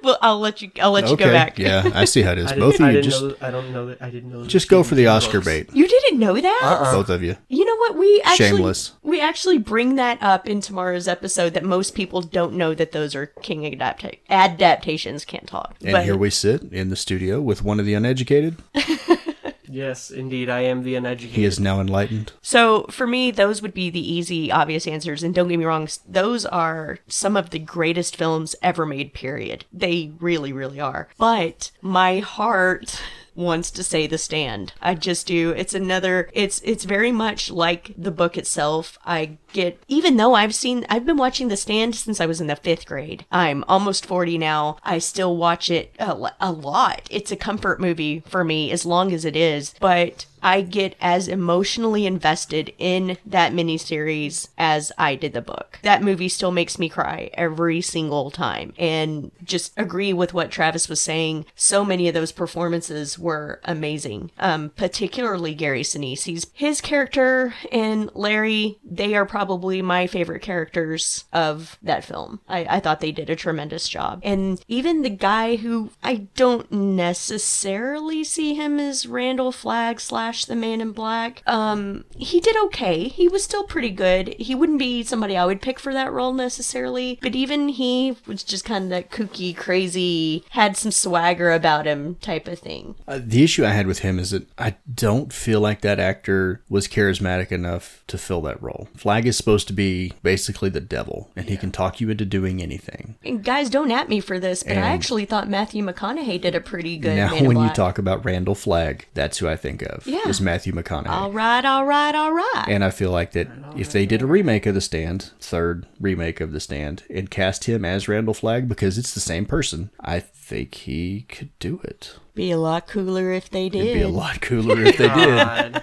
[0.04, 0.70] Well, I'll let you.
[0.80, 1.58] I'll let you go back.
[1.58, 2.50] yeah, I see how it is.
[2.52, 3.46] I Both didn't, I of you didn't just know.
[3.46, 4.00] I don't know that.
[4.00, 4.44] I didn't know.
[4.46, 5.68] just go for the Oscar bait.
[5.74, 6.60] You didn't know that?
[6.62, 6.92] Uh-uh.
[6.92, 7.36] Both of you.
[7.48, 7.96] You know what?
[7.98, 8.92] We actually Shameless.
[9.02, 13.14] we actually bring that up in tomorrow's episode that most people don't know that those
[13.14, 15.24] are King adapta- adaptations.
[15.26, 15.76] Can't talk.
[15.82, 18.56] And but here we sit in the studio with one of the uneducated.
[19.70, 21.36] Yes, indeed, I am the uneducated.
[21.36, 22.32] He is now enlightened.
[22.42, 25.22] So for me, those would be the easy, obvious answers.
[25.22, 29.64] And don't get me wrong, those are some of the greatest films ever made, period.
[29.72, 31.08] They really, really are.
[31.18, 33.00] But my heart
[33.34, 34.72] wants to say the stand.
[34.80, 35.50] I just do.
[35.50, 38.98] It's another it's it's very much like the book itself.
[39.04, 42.46] I get even though I've seen I've been watching the stand since I was in
[42.46, 43.24] the 5th grade.
[43.30, 44.76] I'm almost 40 now.
[44.82, 47.06] I still watch it a, a lot.
[47.10, 51.28] It's a comfort movie for me as long as it is, but I get as
[51.28, 55.78] emotionally invested in that miniseries as I did the book.
[55.82, 58.72] That movie still makes me cry every single time.
[58.78, 61.46] And just agree with what Travis was saying.
[61.54, 64.30] So many of those performances were amazing.
[64.38, 66.24] Um, particularly Gary Sinise.
[66.24, 69.39] He's his character and Larry, they are probably
[69.82, 72.40] my favorite characters of that film.
[72.48, 74.20] I, I thought they did a tremendous job.
[74.22, 80.56] And even the guy who I don't necessarily see him as Randall Flagg slash the
[80.56, 83.08] Man in Black, um, he did okay.
[83.08, 84.34] He was still pretty good.
[84.38, 88.42] He wouldn't be somebody I would pick for that role necessarily, but even he was
[88.42, 92.94] just kind of that kooky, crazy, had some swagger about him type of thing.
[93.08, 96.62] Uh, the issue I had with him is that I don't feel like that actor
[96.68, 98.88] was charismatic enough to fill that role.
[98.96, 102.60] Flagg is supposed to be basically the devil, and he can talk you into doing
[102.60, 103.16] anything.
[103.24, 106.60] And guys, don't at me for this, but I actually thought Matthew McConaughey did a
[106.60, 107.16] pretty good.
[107.16, 110.06] now, when you talk about Randall Flagg, that's who I think of.
[110.06, 110.28] Yeah.
[110.28, 111.08] Is Matthew McConaughey.
[111.08, 112.64] all right, all right, all right.
[112.68, 116.40] And I feel like that if they did a remake of The Stand, third remake
[116.40, 120.20] of The Stand, and cast him as Randall Flagg because it's the same person, I
[120.20, 122.16] think he could do it.
[122.34, 123.82] be a lot cooler if they did.
[123.86, 125.82] It'd be a lot cooler if they did.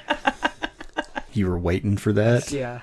[1.33, 2.51] You were waiting for that.
[2.51, 2.81] yeah.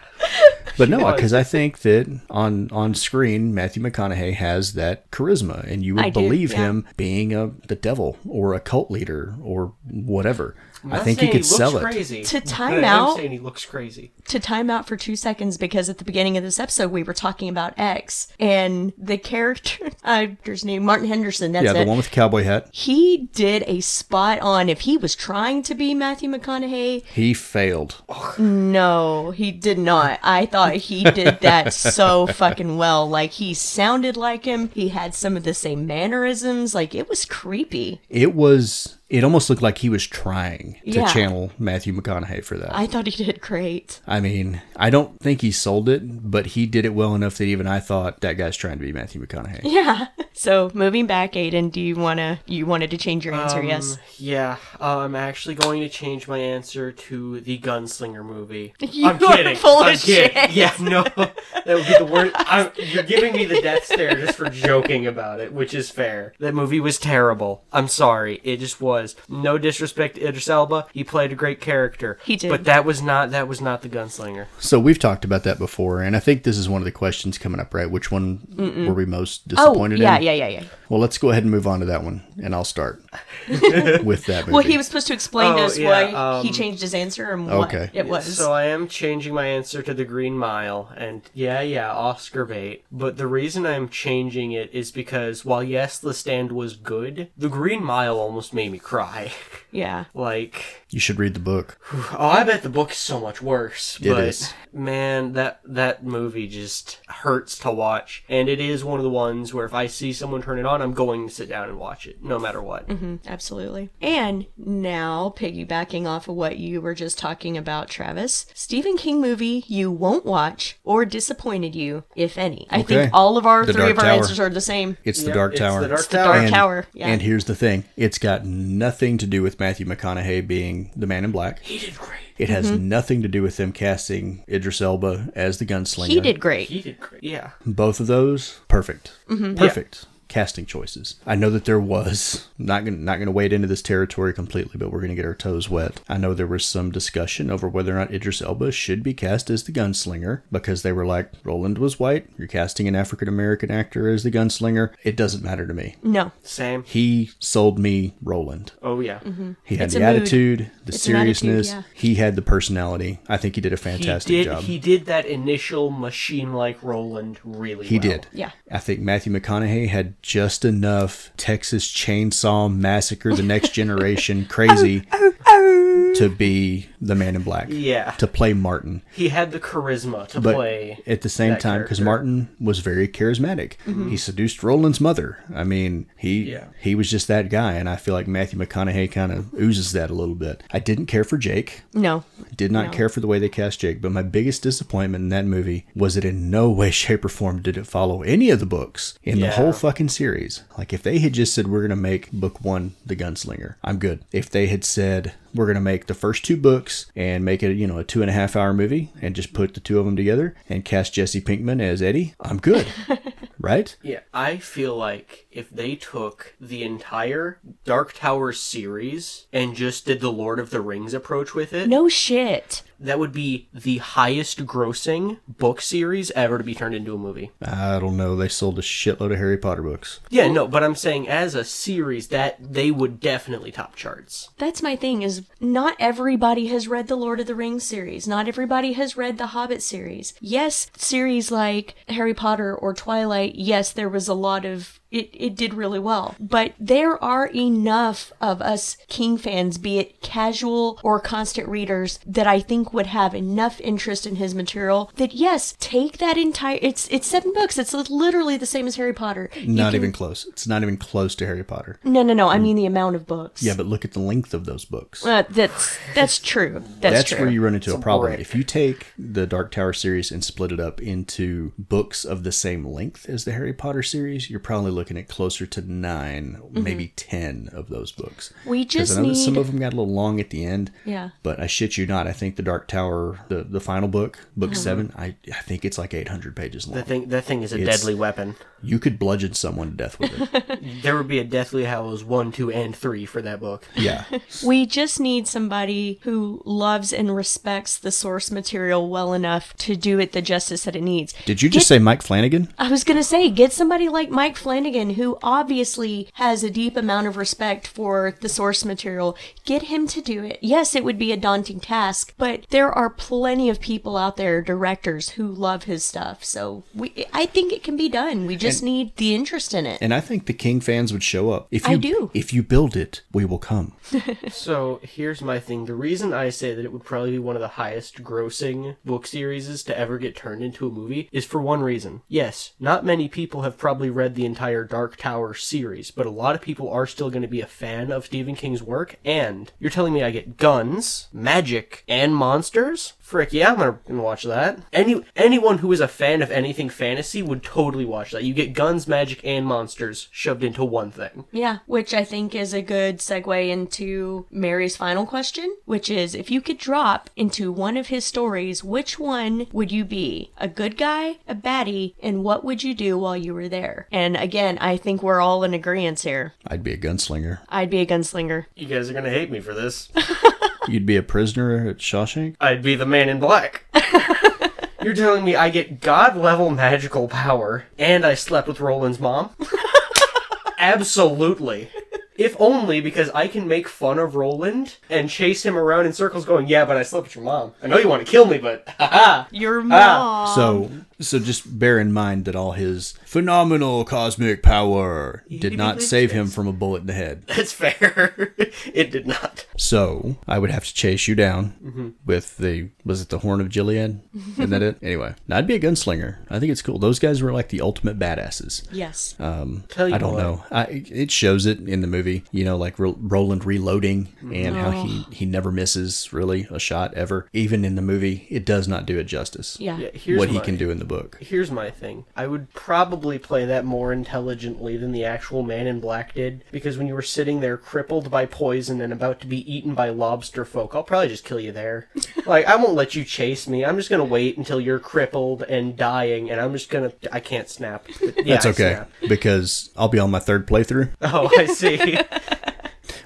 [0.78, 5.84] But no, because I think that on on screen, Matthew McConaughey has that charisma, and
[5.84, 6.58] you would I do, believe yeah.
[6.58, 10.56] him being a the devil or a cult leader or whatever.
[10.84, 11.80] I'm I not think he could looks sell it.
[11.82, 12.22] crazy.
[12.24, 14.12] To but time I am out- saying he looks crazy.
[14.28, 17.14] to time out for two seconds because at the beginning of this episode we were
[17.14, 21.52] talking about X and the character actor's name Martin Henderson.
[21.52, 21.88] That's Yeah, the it.
[21.88, 22.68] one with the cowboy hat.
[22.72, 24.68] he did a spot on.
[24.68, 28.02] If he was trying to be Matthew McConaughey, He failed.
[28.38, 30.18] no, he did not.
[30.22, 33.08] I thought he did that so fucking well.
[33.08, 34.70] Like he sounded like him.
[34.74, 36.74] He had some of the same mannerisms.
[36.74, 38.00] Like it was creepy.
[38.08, 38.98] It was.
[39.10, 41.06] It almost looked like he was trying to Yeah.
[41.12, 42.74] channel Matthew McConaughey for that.
[42.74, 44.00] I thought he did great.
[44.06, 47.44] I mean, I don't think he sold it, but he did it well enough that
[47.44, 49.60] even I thought that guy's trying to be Matthew McConaughey.
[49.64, 50.06] Yeah.
[50.36, 53.60] So moving back, Aiden, do you wanna you wanted to change your answer?
[53.60, 53.98] Um, yes.
[54.18, 58.74] Yeah, uh, I'm actually going to change my answer to the Gunslinger movie.
[58.94, 59.56] You I'm are kidding.
[59.56, 60.32] full I'm kidding.
[60.34, 60.50] shit.
[60.54, 61.34] Yeah, no, that
[61.66, 62.32] would be the worst.
[62.36, 66.32] I'm, you're giving me the death stare just for joking about it, which is fair.
[66.38, 67.64] That movie was terrible.
[67.72, 69.16] I'm sorry, it just was.
[69.28, 72.18] No disrespect to Idris Elba, he played a great character.
[72.24, 72.50] He did.
[72.50, 74.46] but that was not that was not the Gunslinger.
[74.58, 77.38] So we've talked about that before, and I think this is one of the questions
[77.38, 77.90] coming up, right?
[77.90, 80.22] Which one were we most disappointed Oh, disappointed yeah, in?
[80.24, 80.64] Yeah, yeah, yeah.
[80.88, 83.02] Well, let's go ahead and move on to that one, and I'll start
[83.48, 84.52] with that movie.
[84.52, 86.94] Well, he was supposed to explain Oh, to us yeah, why he um, changed his
[86.94, 87.90] answer and what Okay.
[87.92, 88.36] it was.
[88.36, 92.84] So I am changing my answer to the Green Mile, and yeah, yeah, Oscar bait.
[92.92, 97.48] But the reason I'm changing it is because while yes, The Stand was good, the
[97.48, 99.32] Green Mile almost made me cry.
[99.70, 100.04] yeah.
[100.14, 101.76] like, You should read the book.
[101.92, 103.98] oh, I bet the book is so much worse.
[104.00, 104.54] It but is.
[104.72, 109.52] man, that that movie just hurts to watch, and it is one of the ones
[109.52, 112.06] where if I see someone turn it on, I'm going to sit down and watch
[112.06, 112.86] it, no matter what.
[112.88, 113.90] Mm, Absolutely.
[114.00, 119.64] And now, piggybacking off of what you were just talking about, Travis, Stephen King movie
[119.66, 122.68] you won't watch or disappointed you, if any.
[122.70, 122.94] I Okay.
[123.02, 124.16] think all of our The three Dark of our Tower.
[124.18, 124.96] answers are the same.
[125.02, 125.80] It's the Yep, Dark it's Tower.
[125.80, 126.34] The Dark It's the Tower.
[126.38, 126.86] Dark Tower.
[126.94, 127.08] Yeah.
[127.08, 131.24] And here's the thing: it's got nothing to do with Matthew McConaughey being the Man
[131.24, 131.60] in Black.
[131.60, 132.20] He did great.
[132.36, 136.06] It has nothing to do with them casting Idris Elba as the gunslinger.
[136.06, 136.10] Mm-hmm.
[136.14, 136.68] he did great.
[136.68, 137.22] He did great.
[137.22, 137.50] Yeah.
[137.64, 139.54] both of those perfect, Mm-hmm.
[139.54, 141.14] perfect casting choices.
[141.24, 144.90] I know that there was not gonna not gonna wade into this territory completely, but
[144.90, 146.00] we're gonna get our toes wet.
[146.08, 149.48] I know there was some discussion over whether or not Idris Elba should be cast
[149.48, 152.26] as the gunslinger because they were like Roland was white.
[152.36, 154.92] You're casting an African American actor as the gunslinger.
[155.04, 155.94] It doesn't matter to me.
[156.02, 156.32] No.
[156.42, 156.82] Same.
[156.82, 158.72] He sold me Roland.
[158.82, 159.20] Oh yeah.
[159.20, 159.52] Mm-hmm.
[159.62, 160.16] He had It's the a mood.
[160.22, 161.68] attitude, the It's an attitude, seriousness.
[161.70, 161.82] yeah.
[161.94, 163.20] He had the personality.
[163.28, 164.62] I think he did a fantastic he did, job.
[164.64, 168.08] He did that initial machine-like Roland really He well.
[168.08, 168.26] did.
[168.32, 168.50] Yeah.
[168.70, 175.34] I think Matthew McConaughey had just enough Texas Chainsaw Massacre: The Next Generation crazy oh,
[175.46, 176.14] oh, oh.
[176.14, 177.66] to be the Man in Black.
[177.70, 178.12] Yeah.
[178.12, 180.98] To play Marten, He had the charisma to but play.
[181.06, 182.00] at the same time, because.
[182.00, 183.74] Marten was very charismatic.
[183.86, 184.08] Mm-hmm.
[184.10, 185.38] He seduced Roland's mother.
[185.54, 186.66] I mean, he Yeah.
[186.80, 190.10] he was just that guy, and I feel like Matthew McConaughey kind of oozes that
[190.10, 190.62] a little bit.
[190.72, 191.82] I didn't care for Jake.
[191.92, 192.24] No.
[192.56, 192.90] Did not No.
[192.92, 196.14] care for the way they cast Jake, but my biggest disappointment in that movie was
[196.14, 199.40] that in no way, shape, or form did it follow any of the books in
[199.40, 200.62] the whole fucking series.
[200.78, 203.98] Like, if they had just said, we're going to make book one The Gunslinger, I'm
[203.98, 204.20] good.
[204.32, 207.74] If they had said, we're going to make the first two books and make it,
[207.76, 210.04] you know, a two and a half hour movie and just put the two of
[210.04, 212.86] them together and cast Jesse Pinkman as Eddie, I'm good.
[213.60, 213.96] right?
[214.02, 220.20] Yeah, I feel like if they took the entire Dark Tower series and just did
[220.20, 222.82] the Lord of the Rings approach with it, No shit.
[223.00, 227.52] That would be the highest grossing book series ever to be turned into a movie.
[227.62, 228.36] I don't know.
[228.36, 230.20] They sold a shitload of Harry Potter books.
[230.30, 234.50] Yeah, no, but I'm saying as a series that they would definitely top charts.
[234.58, 238.28] That's my thing is not everybody has read the Lord of the Rings series.
[238.28, 240.34] Not everybody has read the Hobbit series.
[240.40, 245.54] Yes, series like Harry Potter or Twilight, yes, there was a lot of it, it
[245.56, 246.34] did really well.
[246.40, 252.46] But there are enough of us King fans, be it casual or constant readers, that
[252.46, 257.08] I think would have enough interest in his material that yes, take that entire it's
[257.08, 257.78] it's seven books.
[257.78, 259.50] It's literally the same as Harry Potter.
[259.54, 260.46] You Not can- even close.
[260.46, 261.98] It's not even close to Harry Potter.
[262.04, 262.48] No, no, no.
[262.48, 263.62] I mean the amount of books.
[263.62, 265.24] Yeah, but look at the length of those books.
[265.24, 266.82] Uh, that's that's true.
[267.00, 267.38] That's, That's true.
[267.40, 268.32] where you run into a problem.
[268.32, 268.40] brick.
[268.40, 272.52] If you take the Dark Tower series and split it up into books of the
[272.52, 277.12] same length as the Harry Potter series, you're probably looking at closer to 9 maybe
[277.16, 278.52] ten of those books.
[278.60, 278.70] Mm-hmm.
[278.70, 280.64] We 'Cause just I know that some of them got a little long at the
[280.64, 280.90] end.
[281.04, 281.30] Yeah.
[281.42, 284.70] But I shit you not, I think the Dark Tower, the the final book, book
[284.70, 284.76] Mm-hmm.
[284.82, 286.96] seven, I I think it's like 800 pages long.
[286.96, 288.56] That thing, that thing is a It's- deadly weapon.
[288.84, 290.80] You could bludgeon someone to death with it.
[291.02, 293.86] There would be a Deathly Hallows 1, 2, and 3 for that book.
[293.96, 294.24] yeah.
[294.64, 300.18] We just need somebody who loves and respects the source material well enough to do
[300.18, 301.34] it the justice that it needs.
[301.44, 302.72] Did you just say Mike Flanagan?
[302.78, 306.96] I was going to say, get somebody like Mike Flanagan, who obviously has a deep
[306.96, 309.36] amount of respect for the source material.
[309.64, 310.58] Get him to do it.
[310.60, 314.62] Yes, it would be a daunting task, but there are plenty of people out there,
[314.62, 316.44] directors, who love his stuff.
[316.44, 318.46] So we, I think it can be done.
[318.46, 319.98] We just need the interest in it.
[320.00, 321.68] And I think the King fans would show up.
[321.70, 322.30] If you, I you do.
[322.34, 323.94] If you build it, we will come.
[324.50, 325.84] So here's my thing.
[325.84, 329.26] The reason I say that it would probably be one of the highest grossing book
[329.26, 332.22] series to ever get turned into a movie is for one reason.
[332.28, 336.54] Yes, not many people have probably read the entire Dark Tower series, but a lot
[336.54, 339.16] of people are still going to be a fan of Stephen King's work.
[339.24, 343.14] And you're telling me I get guns, magic, and monsters?
[343.24, 344.80] Frick, yeah, I'm gonna, gonna watch that.
[344.92, 348.44] Any anyone who is a fan of anything fantasy would totally watch that.
[348.44, 351.46] You get guns, magic, and monsters shoved into one thing.
[351.50, 356.50] Yeah, which I think is a good segue into Mary's final question, which is if
[356.50, 360.52] you could drop into one of his stories, which one would you be?
[360.58, 364.06] A good guy, a baddie, and what would you do while you were there?
[364.12, 366.52] And again, I think we're all in agreement here.
[366.66, 367.60] I'd be a gunslinger.
[367.70, 368.66] I'd be a gunslinger.
[368.76, 370.10] You guys are gonna hate me for this.
[370.88, 372.56] You'd be a prisoner at Shawshank?
[372.60, 373.84] I'd be the man in black.
[375.02, 379.50] You're telling me I get god level magical power and I slept with Roland's mom?
[380.78, 381.90] Absolutely.
[382.36, 386.44] If only because I can make fun of Roland and chase him around in circles
[386.44, 387.74] going, yeah, but I slept with your mom.
[387.82, 389.46] I know you want to kill me, but haha.
[389.52, 389.92] Your mom.
[389.92, 396.02] Ah, So, so just bear in mind that all his phenomenal cosmic power did not
[396.02, 397.44] save him from a bullet in the head.
[397.46, 398.54] That's fair.
[398.92, 399.66] it did not.
[399.76, 403.68] So I would have to chase you down with the was it the horn of
[403.70, 404.20] Gilead?
[404.58, 404.98] Isn't that it?
[405.02, 406.38] Anyway, now, I'd be a gunslinger.
[406.50, 406.98] I think it's cool.
[406.98, 408.86] Those guys were like the ultimate badasses.
[408.92, 409.34] yes.
[409.38, 410.42] Um, Tell you I don't what.
[410.42, 410.64] know.
[410.70, 412.44] I, it shows it in the movie.
[412.50, 417.14] You know, like Ro- Roland reloading and how he he never misses really a shot
[417.14, 417.48] ever.
[417.52, 419.76] Even in the movie, it does not do it justice.
[419.80, 419.98] yeah.
[419.98, 421.38] Yeah, here's what he my- can do in the book.
[421.40, 422.24] Here's my thing.
[422.36, 426.96] I would probably play that more intelligently than the actual Man in Black did, because
[426.98, 430.64] when you were sitting there crippled by poison and about to be eaten by lobster
[430.64, 432.08] folk, I'll probably just kill you there.
[432.46, 433.84] like, I won't let you chase me.
[433.84, 437.12] I'm just gonna wait until you're crippled and dying, and I'm just gonna.
[437.32, 438.06] I can't snap.
[438.34, 439.10] But yeah, That's okay snap.
[439.28, 441.10] because I'll be on my third playthrough.
[441.22, 442.18] Oh, I see.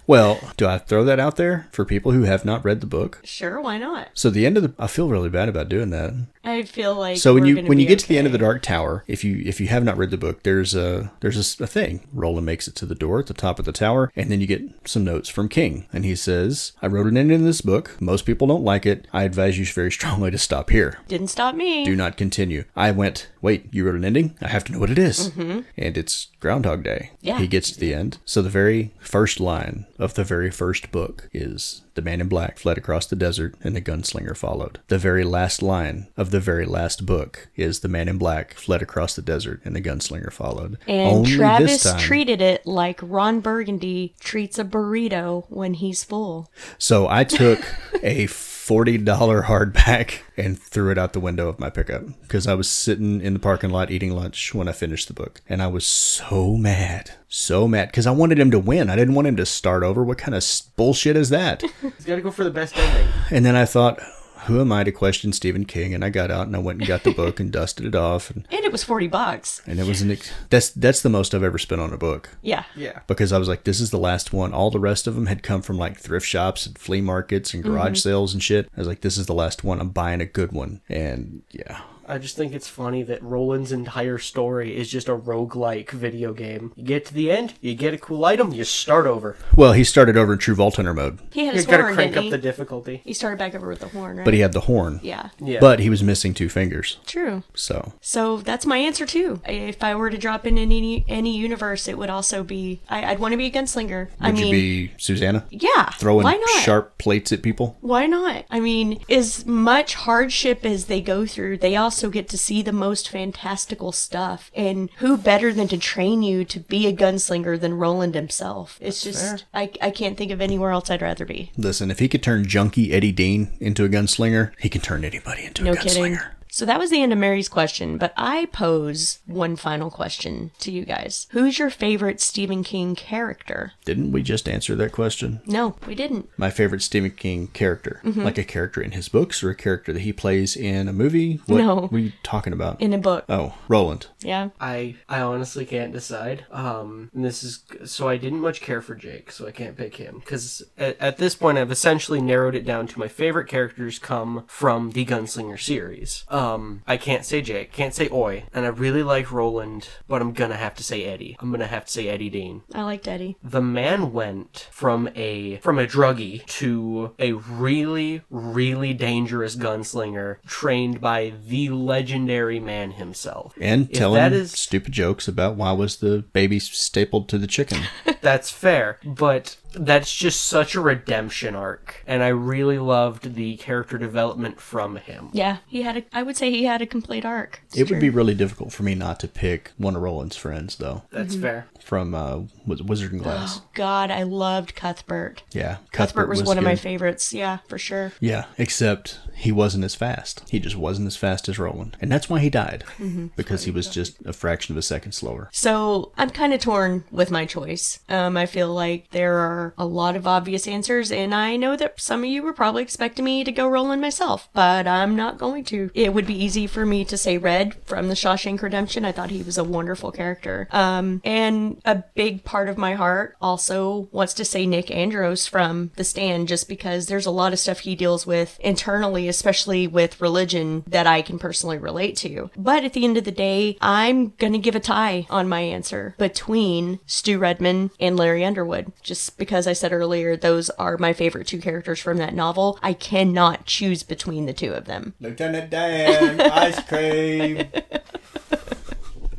[0.06, 3.20] Well, do I throw that out there for people who have not read the book?
[3.24, 4.08] Sure, why not?
[4.14, 6.14] So the end of the I feel really bad about doing that.
[6.48, 8.38] I feel like So when you when you get to the end of the.
[8.38, 11.66] Dark Tower, if you if you have not read the book, there's a there's a
[11.66, 12.06] thing.
[12.12, 14.46] Roland makes it to the door at the top of the tower, and then you
[14.46, 17.96] get some notes from King, and he says, "I wrote an ending in this book.
[18.00, 19.06] Most people don't like it.
[19.12, 21.00] I advise you very strongly to stop here.
[21.08, 21.84] didn't stop me.
[21.84, 24.36] Do not continue." I went, "Wait, you wrote an ending?
[24.40, 25.60] I have to know what it is." Mm-hmm.
[25.76, 27.10] And it's Groundhog Day.
[27.20, 27.38] Yeah.
[27.38, 28.18] He gets to the end.
[28.24, 32.60] So the very first line of the very first book is the man in black
[32.60, 34.78] fled across the desert and the gunslinger followed.
[34.86, 38.82] The very last line of the very last book is the man in black fled
[38.82, 40.78] across the desert and the gunslinger followed.
[40.86, 41.98] and Only Travis this time.
[42.00, 46.52] treated it like Ron Burgundy treats a burrito when he's full.
[46.78, 47.58] So I took
[48.04, 48.26] a
[48.68, 53.22] $40 hardback and threw it out the window of my pickup because I was sitting
[53.22, 55.40] in the parking lot eating lunch when I finished the book.
[55.48, 57.12] And I was so mad.
[57.28, 58.90] So mad because I wanted him to win.
[58.90, 60.04] I didn't want him to start over.
[60.04, 60.44] What kind of
[60.76, 61.62] bullshit is that?
[61.80, 63.08] He's gotta go for the best ending.
[63.30, 64.00] and then I thought,
[64.48, 65.94] who am I to question Stephen King?
[65.94, 68.30] And I got out and I went and got the book and dusted it off.
[68.30, 69.62] And, And it was 40 bucks.
[69.66, 72.30] and it was an ex- that's that's the most I've ever spent on a book.
[72.42, 72.64] Yeah.
[72.74, 73.00] Yeah.
[73.06, 74.52] because I was like, this is the last one.
[74.52, 77.62] All the rest of them had come from like thrift shops and flea markets and
[77.62, 78.08] garage mm-hmm.
[78.08, 78.68] sales and shit.
[78.76, 79.80] I was like, this is the last one.
[79.80, 80.80] I'm buying a good one.
[80.88, 85.90] And yeah, I just think it's funny that Roland's entire story is just a roguelike
[85.90, 86.72] video game.
[86.74, 89.36] You get to the end, you get a cool item, you start over.
[89.54, 91.98] Well, he started over in True Vault Hunter mode, He had You his gotta crank
[92.14, 92.30] didn't up he?
[92.30, 93.02] the difficulty.
[93.04, 94.24] he started back over with the horn, right?
[94.24, 95.00] but he had the horn.
[95.02, 95.28] yeah.
[95.38, 95.60] Yeah.
[95.60, 96.98] But he was missing two fingers.
[97.06, 97.42] True.
[97.54, 99.40] So So that's my answer too.
[99.46, 103.18] If I were to drop in any any universe, it would also be I, I'd
[103.18, 104.08] want to be a gunslinger.
[104.20, 104.52] I would mean, you
[104.88, 105.46] be Susannah?
[105.50, 106.62] yeah, Throwing why not?
[106.62, 107.76] sharp plates at people?
[107.80, 108.44] Why not?
[108.50, 112.72] I mean, as much hardship as they go through, they also get to see the
[112.72, 114.50] most fantastical stuff.
[114.54, 118.78] And who better than to train you to be a gunslinger than Roland himself?
[118.80, 121.50] It's just, I, I can't think of anywhere else I'd rather be.
[121.56, 125.44] Listen, if he could turn junkie Eddie Dean into a gunslinger, he can turn anybody
[125.44, 126.18] into No a kidding.
[126.48, 126.52] Gunslinger.
[126.58, 130.70] So that was the end of Mary's question, but I pose one final question to
[130.72, 131.26] you guys.
[131.30, 133.72] Who's your favorite Stephen King character?
[133.84, 135.40] Didn't we just answer that question?
[135.46, 136.28] No, we didn't.
[136.36, 138.22] My favorite Stephen King character, Mm-hmm.
[138.22, 141.40] like a character in his books or a character that he plays in a movie.
[141.46, 141.76] What No.
[141.82, 142.80] what are you talking about?
[142.80, 143.24] In a book.
[143.28, 144.06] oh, Roland.
[144.20, 144.48] Yeah.
[144.60, 146.44] I I honestly can't decide.
[146.50, 149.96] Um, and this is so I didn't much care for Jake, so I can't pick
[149.96, 153.98] him because at, at this point I've essentially narrowed it down to my favorite characters
[153.98, 156.24] come from the Gunslinger series.
[156.28, 160.22] Um, Um, I can't say Jake, can't say Oy, and I really like Roland, but
[160.22, 161.36] I'm gonna have to say Eddie.
[161.40, 162.62] I'm gonna have to say Eddie Dean.
[162.72, 163.36] I liked Eddie.
[163.42, 171.00] The man went from a from a druggie to a really really dangerous gunslinger trained
[171.00, 173.54] by the legendary man himself.
[173.60, 177.46] And If telling that is stupid jokes about why was the baby stapled to the
[177.48, 177.82] chicken.
[178.20, 183.98] That's fair, but that's just such a redemption arc, and I really loved the character
[183.98, 185.28] development from him.
[185.32, 186.04] Yeah, he had a.
[186.12, 187.60] I would say he had a complete arc.
[187.68, 190.76] It's it would be really difficult for me not to pick one of Roland's friends,
[190.76, 191.42] though, That's Mm-hmm.
[191.42, 191.66] fair.
[191.84, 193.60] from uh, Wizard and Glass.
[193.60, 195.42] Oh, God, I loved Cuthbert.
[195.52, 197.32] Yeah, Cuthbert was, one of my favorites.
[197.34, 198.12] Yeah, for sure.
[198.20, 200.42] Yeah, except he wasn't as fast.
[200.50, 203.28] He just wasn't as fast as Roland, and that's why he died Mm-hmm.
[203.36, 205.48] because he was just a fraction of a second slower.
[205.52, 208.00] So I'm kind of torn with my choice.
[208.08, 212.00] Um, I feel like there are a lot of obvious answers, and I know that
[212.00, 215.64] some of you were probably expecting me to go Roland myself, but I'm not going
[215.64, 215.90] to.
[215.94, 219.04] It would be easy for me to say Red from the Shawshank Redemption.
[219.04, 220.68] I thought he was a wonderful character.
[220.70, 225.90] Um, and a big part of my heart also wants to say Nick Andros from
[225.96, 230.20] The Stand, just because there's a lot of stuff he deals with internally, especially with
[230.20, 232.50] religion, that I can personally relate to.
[232.56, 236.14] But at the end of the day, I'm gonna give a tie on my answer
[236.18, 241.46] between Stu Redman and Larry Underwood, just because I said earlier those are my favorite
[241.46, 242.78] two characters from that novel.
[242.82, 245.14] I cannot choose between the two of them.
[245.20, 247.68] Lieutenant Dan, ice cream.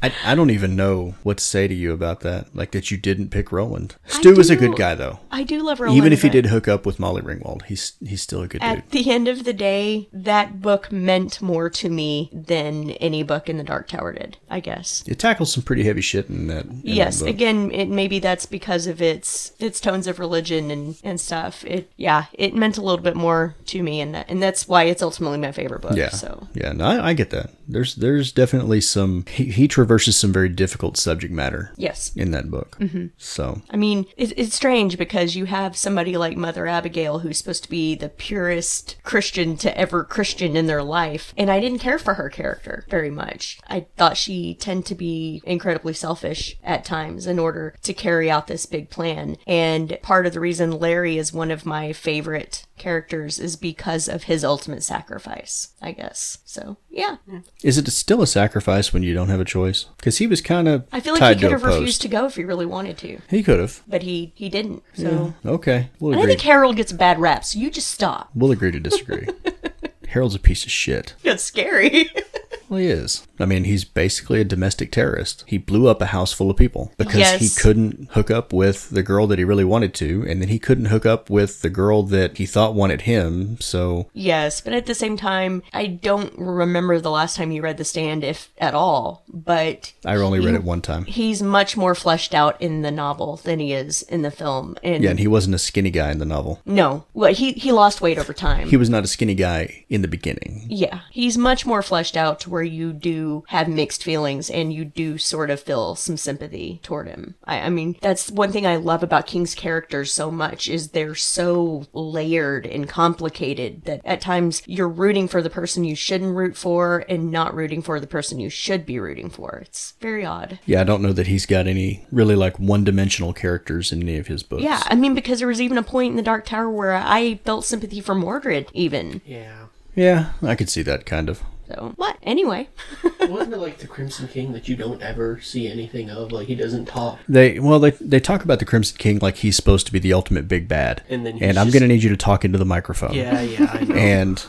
[0.02, 2.56] I, I don't even know what to say to you about that.
[2.56, 3.96] Like that you didn't pick Roland.
[4.08, 5.20] Stu was a good guy though.
[5.32, 5.98] I do love Roland.
[5.98, 8.70] Even if he did hook up with Molly Ringwald, he's he's still a good dude.
[8.70, 13.50] At the end of the day, that book meant more to me than any book
[13.50, 15.04] in the Dark Tower did, I guess.
[15.08, 16.66] It tackles some pretty heavy shit in that.
[16.66, 17.30] in that yes, book.
[17.30, 21.64] again, it maybe that's because of its its tones of religion and and stuff.
[21.66, 24.84] It yeah, it meant a little bit more to me, and that, and that's why
[24.84, 25.96] it's ultimately my favorite book.
[25.96, 26.10] Yeah.
[26.10, 27.52] So Yeah, no, I, I get that.
[27.68, 32.52] There's there's definitely some he, he traverses some very difficult subject matter yes, in that
[32.52, 32.78] book.
[32.80, 33.08] Mm-hmm.
[33.18, 37.64] So I mean, it, it's strange because you have somebody like Mother Abigail who's supposed
[37.64, 41.98] to be the purest Christian to ever Christian in their life, and I didn't care
[41.98, 43.60] for her character very much.
[43.68, 48.46] I thought she tended to be incredibly selfish at times in order to carry out
[48.46, 49.38] this big plan.
[49.48, 54.24] And part of the reason Larry is one of my favorite characters is because of
[54.24, 56.40] his ultimate sacrifice, I guess.
[56.46, 57.18] So, yeah.
[57.64, 59.86] is it still a sacrifice when you don't have a choice?
[59.98, 62.36] Because he was kind of I feel like he could have refused to go if
[62.36, 63.84] he really wanted to, He could have.
[63.88, 64.82] but he he didn't.
[64.94, 66.34] So, Okay, we'll and I agree.
[66.36, 68.30] think Harold gets a bad rap, so you just stop.
[68.34, 69.28] we'll agree to disagree.
[70.10, 71.14] Harold's a piece of shit.
[71.24, 72.10] That's scary.
[72.68, 73.28] Well, he is.
[73.40, 75.44] I mean, he's basically a domestic terrorist.
[75.48, 77.40] He blew up a house full of people because Yes.
[77.40, 80.60] he couldn't hook up with the girl that he really wanted to, and then he
[80.60, 83.58] couldn't hook up with the girl that he thought wanted him.
[83.60, 87.78] So yes, but at the same time, I don't remember the last time you read
[87.78, 89.24] The Stand, if at all.
[89.32, 91.06] But I only read it one time.
[91.06, 94.76] he's much more fleshed out in the novel than he is in the film.
[94.84, 96.60] And Yeah, and he wasn't a skinny guy in the novel.
[96.66, 98.68] no, well, he he lost weight over time.
[98.70, 100.66] He was not a skinny guy in the beginning.
[100.70, 104.86] Yeah, he's much more fleshed out to where you do have mixed feelings and you
[104.86, 107.36] do sort of feel some sympathy toward him.
[107.46, 111.16] I, I mean, that's one thing I love about King's characters so much is they're
[111.16, 116.58] so layered and complicated that at times you're rooting for the person you shouldn't root
[116.58, 119.60] for and not rooting for the person you should be rooting for.
[119.66, 120.60] It's very odd.
[120.66, 124.18] Yeah, I don't know that he's got any really like one dimensional characters in any
[124.18, 124.64] of his books.
[124.64, 127.40] Yeah, I mean, because there was even a point in the Dark Tower where I
[127.46, 129.22] felt sympathy for Mordred, even.
[129.26, 129.68] Yeah.
[129.96, 131.42] Yeah, I could see that kind of.
[131.70, 132.18] So what?
[132.24, 132.68] Anyway,
[133.22, 136.32] Wasn't it like the Crimson King that you don't ever see anything of?
[136.32, 137.20] Like he doesn't talk.
[137.30, 140.12] They well they they talk about the Crimson King like he's supposed to be the
[140.14, 141.04] ultimate big bad.
[141.10, 143.14] And then he's and I'm just- gonna need you to talk into the microphone.
[143.14, 143.96] Yeah, yeah, I know.
[143.96, 144.46] And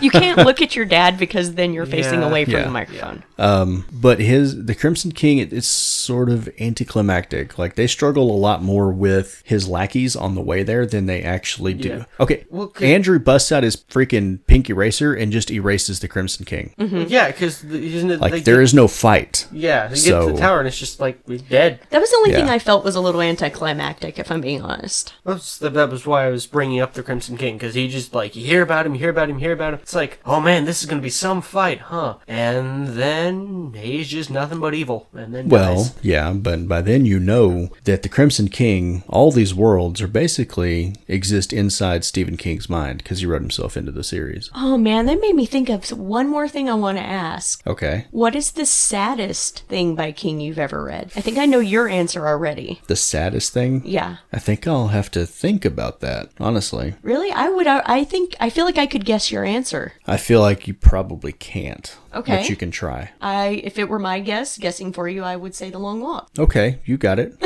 [0.00, 2.28] you can't look at your dad because then you're facing Yeah.
[2.28, 2.62] away from Yeah.
[2.64, 3.22] the microphone.
[3.38, 7.58] um but his the Crimson King it, it's sort of anticlimactic.
[7.58, 11.22] Like they struggle a lot more with his lackeys on the way there than they
[11.22, 11.88] actually do.
[11.88, 12.04] Yeah.
[12.20, 12.44] Okay.
[12.50, 16.72] Well, 'cause- Andrew busts out his freaking pink eraser and just erases the Crimson King.
[17.08, 19.46] yeah, because isn't it Like they there get, is no fight.
[19.52, 21.80] Yeah, they get to the tower and it's just like we're dead.
[21.90, 25.14] That was the only thing I felt was a little anticlimactic, if I'm being honest.
[25.24, 28.36] That's, that was why I was bringing up the Crimson King because he just like
[28.36, 29.80] you hear about him, you hear about him, you hear about him.
[29.82, 32.16] It's like, oh man, this is gonna be some fight, huh?
[32.28, 35.94] And then he's just nothing but evil, and then Well, dies.
[36.02, 40.94] yeah, but by then you know that the Crimson King, all these worlds are basically
[41.08, 44.50] exist inside Stephen King's mind because he wrote himself into the series.
[44.54, 47.64] Oh man, that made me think of one more thing I want to ask.
[47.66, 48.06] Okay.
[48.10, 51.12] What is the saddest thing by King you've ever read?
[51.16, 52.80] I think I know your answer already.
[52.86, 53.82] The saddest thing?
[53.84, 54.16] Yeah.
[54.32, 56.94] I think I'll have to think about that, honestly.
[57.02, 57.30] Really?
[57.30, 59.92] I would I I think I feel like I could guess your answer.
[60.06, 61.96] I feel like you probably can't.
[62.14, 62.36] Okay.
[62.36, 63.10] But you can try.
[63.20, 66.30] I if it were my guess, guessing for you, I would say The Long Walk.
[66.38, 67.36] Okay, you got it.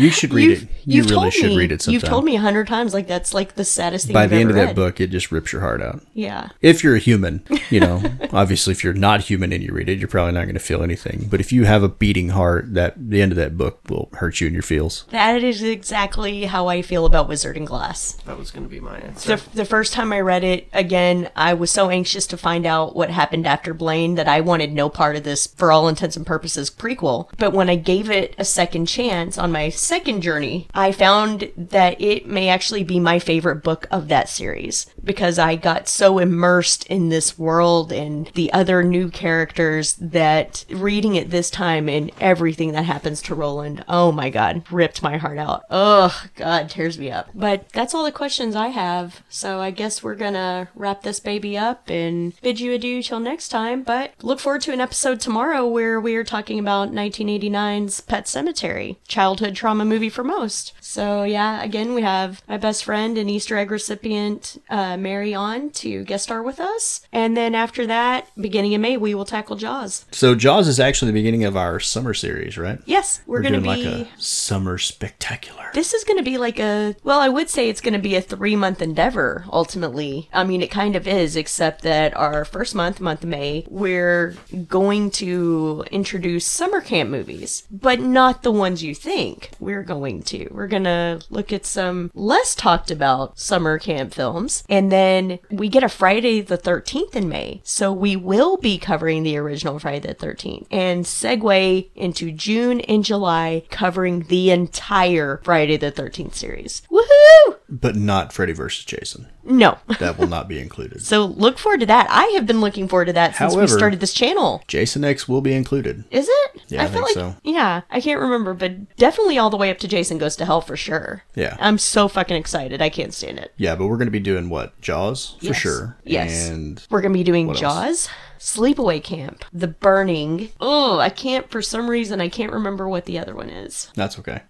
[0.00, 0.68] you should read it.
[0.84, 1.94] You really told should me, read it sometime.
[1.94, 4.36] You've told me a hundred times like that's like the saddest thing By you've the
[4.36, 6.00] end ever of that book, it just rips your heart out.
[6.14, 6.48] Yeah.
[6.60, 9.98] If you're a human, you know, obviously if you're not human and you read it,
[9.98, 11.28] you're probably not going to feel anything.
[11.30, 14.40] But if you have a beating heart, that the end of that book will hurt
[14.40, 15.04] you in your feels.
[15.10, 18.12] That is exactly how I feel about Wizard and Glass.
[18.26, 19.36] that was gonna be my answer.
[19.36, 22.96] The, the first time I read it, again, I was so anxious to find out
[22.96, 26.26] what happened after Blaine that I wanted no part of this, for all intents and
[26.26, 27.28] purposes, prequel.
[27.38, 32.00] But when I gave it a second chance on my second journey, I found that
[32.00, 36.86] it may actually be my favorite book of that series because I got so immersed
[36.86, 42.70] in this world and the other new characters that reading it this time and everything
[42.70, 45.64] that happens to Roland, oh my god, ripped my heart out.
[45.70, 47.30] Oh God, tears me up.
[47.34, 49.24] But that's all the questions I have.
[49.28, 53.48] So I guess we're gonna wrap this baby up and bid you adieu till next
[53.48, 53.82] time.
[53.82, 58.96] But look forward to an episode tomorrow where we are talking about 1989's Pet Sematary,
[59.08, 60.72] childhood trauma movie for most.
[60.80, 65.70] So yeah, again, we have my best friend and Easter egg recipient, uh, Mary on
[65.70, 67.06] to guest star with us.
[67.12, 70.04] And then after that, beginning of May, we will tackle Jaws.
[70.10, 72.80] So Jaws is actually the beginning of our summer series, right?
[72.84, 73.84] Yes, we're, gonna doing be.
[73.84, 75.70] like a summer spectacular.
[75.72, 78.16] This is going to be like a, well, I would say it's going to be
[78.16, 80.28] a three month endeavor ultimately.
[80.32, 84.34] I mean, it kind of is, except that our first month, month of May, we're
[84.66, 90.48] going to introduce summer camp movies, but not the ones you think we're going to.
[90.50, 94.64] We're going to look at some less talked about summer camp films.
[94.68, 97.60] And then we get a Friday the 13th in May.
[97.64, 103.04] So we will be covering the original Friday the 13th and segue into June and
[103.04, 106.82] July covering the entire Friday the 13th series.
[106.90, 107.59] Woohoo!
[107.70, 109.28] But not Freddy versus Jason.
[109.44, 109.78] No.
[110.00, 111.02] That will not be included.
[111.02, 112.06] So look forward to that.
[112.10, 114.62] I have been looking forward to that since we started this channel.
[114.66, 116.04] Jason X will be included.
[116.10, 116.62] Is it?
[116.68, 117.36] Yeah, I feel think like so.
[117.44, 120.60] yeah, I can't remember, but definitely all the way up to Jason Goes to Hell
[120.62, 121.22] for sure.
[121.34, 121.56] Yeah.
[121.60, 122.80] I'm so fucking excited.
[122.80, 123.52] I can't stand it.
[123.56, 124.80] Yeah, but we're going to be doing what?
[124.80, 125.36] Jaws?
[125.40, 125.56] For Yes.
[125.56, 125.96] sure.
[126.04, 126.48] Yes.
[126.48, 128.08] And We're gonna be doing Jaws,
[128.40, 130.48] Sleepaway Camp, The Burning.
[130.60, 133.90] Oh, I can't for some reason I can't remember what the other one is.
[133.96, 134.40] that's okay.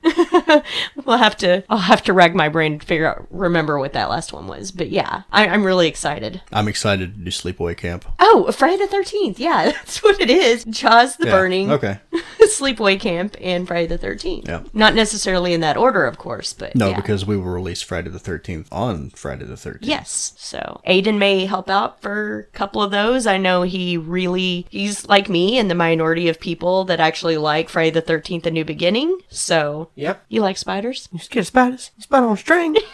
[1.05, 4.09] We'll have to I'll have to rag my brain to figure out remember what that
[4.09, 4.71] last one was.
[4.71, 6.41] But yeah, I, I'm really excited.
[6.53, 8.05] I'm excited to do Sleepaway Camp.
[8.21, 9.41] Oh, Friday the Thirteenth.
[9.41, 10.65] Yeah, that's what it is.
[10.65, 11.99] Jaws, The Yeah, Burning, Okay.
[12.43, 14.47] Sleepaway Camp, and Friday the Thirteenth.
[14.49, 14.63] Yeah.
[14.73, 16.97] Not necessarily in that order, of course, but No, yeah.
[16.97, 19.79] because we will release Friday the 13th on Friday the 13th.
[19.83, 20.35] Yes.
[20.37, 23.27] So Aiden may help out for a couple of those.
[23.27, 27.69] I know he really he's like me and the minority of people that actually like
[27.69, 29.19] Friday the Thirteenth: A New Beginning.
[29.29, 30.25] So Yep.
[30.29, 31.09] you like spiders?
[31.13, 31.91] You scared of spiders?
[31.99, 32.77] Spider on a string.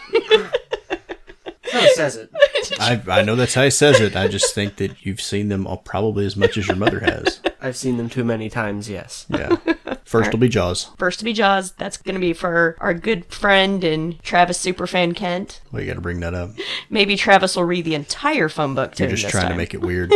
[1.71, 2.31] How says it.
[2.79, 4.15] I, I know that's how he says it.
[4.15, 7.41] I just think that you've seen them all probably as much as your mother has.
[7.61, 8.89] I've seen them too many times.
[8.89, 9.25] Yes.
[9.29, 9.57] Yeah.
[10.05, 10.89] First will be Jaws.
[10.97, 11.73] First to be Jaws.
[11.73, 15.61] That's going to be for our good friend and Travis superfan Kent.
[15.71, 16.51] Well, you got to bring that up.
[16.89, 19.51] Maybe Travis will read the entire phone book to You're just this trying time.
[19.51, 20.09] to make it weird.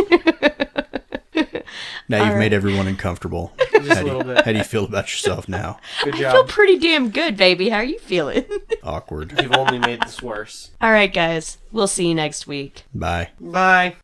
[2.08, 3.54] now you've made everyone uncomfortable.
[3.82, 4.46] Just How a do, you, little bit.
[4.46, 5.80] how do you feel about yourself now?
[6.04, 7.70] Good I feel pretty damn good, baby.
[7.70, 8.46] How are you feeling?
[8.84, 9.34] Awkward.
[9.42, 10.70] You've only made this worse.
[10.80, 11.58] All right, guys.
[11.72, 12.84] We'll see you next week.
[12.94, 13.30] Bye.
[13.40, 13.96] Bye.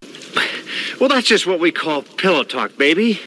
[0.99, 3.20] Well, that's just what we call pillow talk, baby.